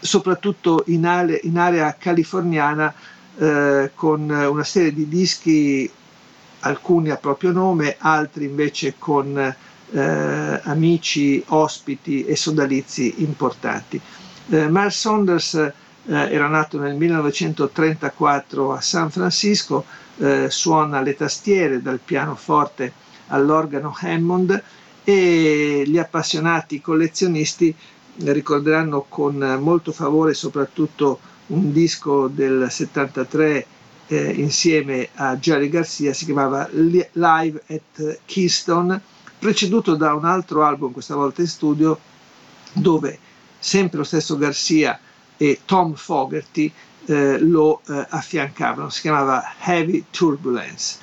[0.00, 2.92] soprattutto in, ale, in area californiana
[3.36, 5.90] eh, con una serie di dischi,
[6.60, 9.36] alcuni a proprio nome, altri invece con
[9.90, 14.00] eh, amici, ospiti e sodalizi importanti.
[14.50, 15.72] Eh, Miles Saunders eh,
[16.04, 19.84] era nato nel 1934 a San Francisco,
[20.18, 22.92] eh, suona le tastiere dal pianoforte
[23.28, 24.62] all'organo Hammond
[25.04, 27.74] e gli appassionati collezionisti
[28.24, 33.66] ricorderanno con molto favore soprattutto un disco del 73
[34.08, 39.00] eh, insieme a Jerry Garcia, si chiamava Live at Keystone,
[39.38, 41.98] preceduto da un altro album, questa volta in studio,
[42.72, 43.18] dove
[43.58, 44.98] sempre lo stesso Garcia
[45.36, 46.72] e Tom Fogerty
[47.06, 50.98] eh, lo eh, affiancavano, si chiamava Heavy Turbulence.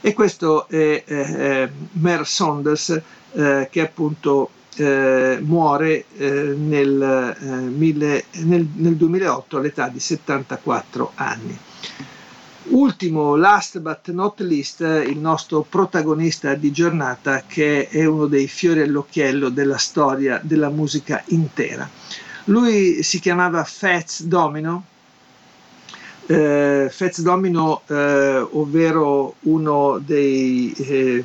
[0.00, 3.00] E questo è eh, Mer Saunders
[3.32, 11.12] eh, che appunto eh, muore eh, nel, eh, mille, nel, nel 2008 all'età di 74
[11.14, 11.58] anni.
[12.68, 18.80] Ultimo, last but not least, il nostro protagonista di giornata che è uno dei fiori
[18.80, 21.88] all'occhiello della storia della musica intera.
[22.44, 24.84] Lui si chiamava Fats Domino,
[26.26, 31.24] eh, Fats Domino, eh, ovvero uno dei eh,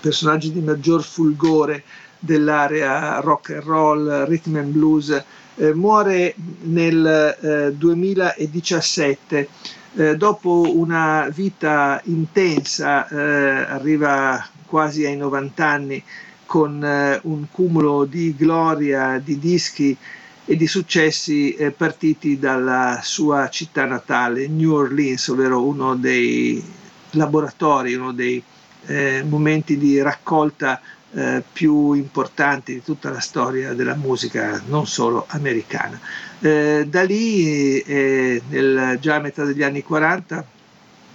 [0.00, 1.84] personaggi di maggior fulgore
[2.20, 5.10] dell'area rock and roll, rhythm and blues,
[5.56, 9.48] eh, muore nel eh, 2017
[9.96, 16.02] eh, dopo una vita intensa, eh, arriva quasi ai 90 anni
[16.46, 19.96] con eh, un cumulo di gloria, di dischi
[20.44, 26.62] e di successi eh, partiti dalla sua città natale, New Orleans, ovvero uno dei
[27.10, 28.42] laboratori, uno dei
[29.28, 30.80] momenti di raccolta
[31.12, 35.98] eh, più importanti di tutta la storia della musica, non solo americana.
[36.40, 40.44] Eh, da lì, eh, nel, già a metà degli anni 40,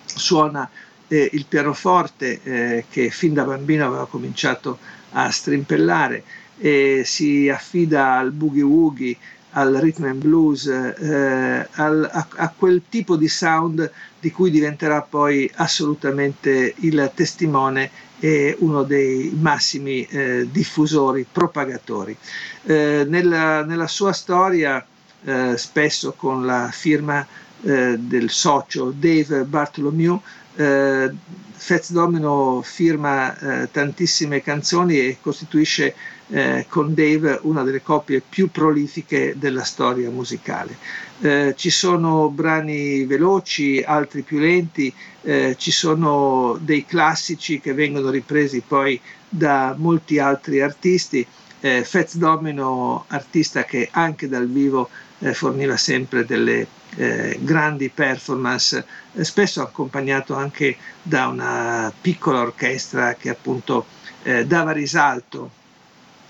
[0.03, 0.69] suona
[1.07, 4.79] eh, il pianoforte eh, che fin da bambino aveva cominciato
[5.11, 6.23] a strimpellare
[6.57, 9.17] e si affida al boogie woogie,
[9.57, 13.89] al rhythm and blues, eh, al, a, a, quel tipo di sound
[14.19, 17.89] di cui diventerà poi assolutamente il testimone
[18.19, 22.15] e uno dei massimi eh, diffusori, propagatori.
[22.63, 24.85] Eh, nella, nella, sua storia,
[25.23, 27.25] eh, spesso con la firma
[27.61, 30.19] eh, del socio Dave Bartholomew,
[30.55, 31.13] eh,
[31.57, 33.33] Fats Domino firma
[33.71, 35.95] tantissime canzoni e costituisce
[36.29, 40.77] eh, con Dave una delle coppie più prolifiche della storia musicale.
[41.21, 48.09] Eh, ci sono brani veloci, altri più lenti, eh, ci sono dei classici che vengono
[48.09, 51.25] ripresi poi da molti altri artisti.
[51.61, 58.85] Eh, Fats Domino, artista che anche dal vivo eh, forniva sempre delle eh, grandi performance,
[59.13, 63.85] eh, spesso accompagnato anche da una piccola orchestra che appunto
[64.23, 65.63] eh, dava risalto,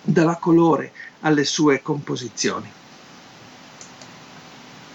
[0.06, 0.92] dava colore
[1.22, 2.72] alle sue composizioni.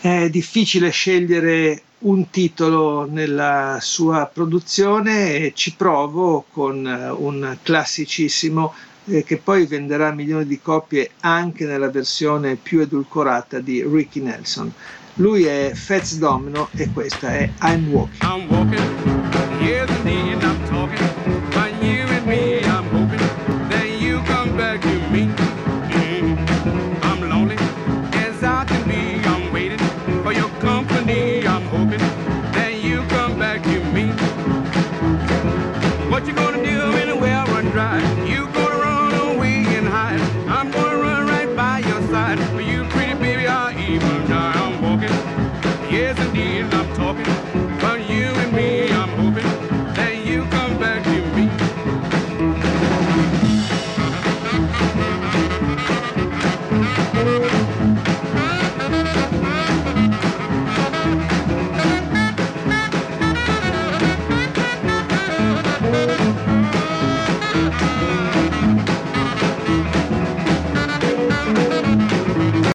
[0.00, 8.72] È difficile scegliere un titolo nella sua produzione e ci provo con eh, un classicissimo
[9.06, 14.72] eh, che poi venderà milioni di copie anche nella versione più edulcorata di Ricky Nelson.
[15.14, 18.22] Lui è Fats Domino e questa è I'm Walking.
[18.22, 20.30] I'm walking,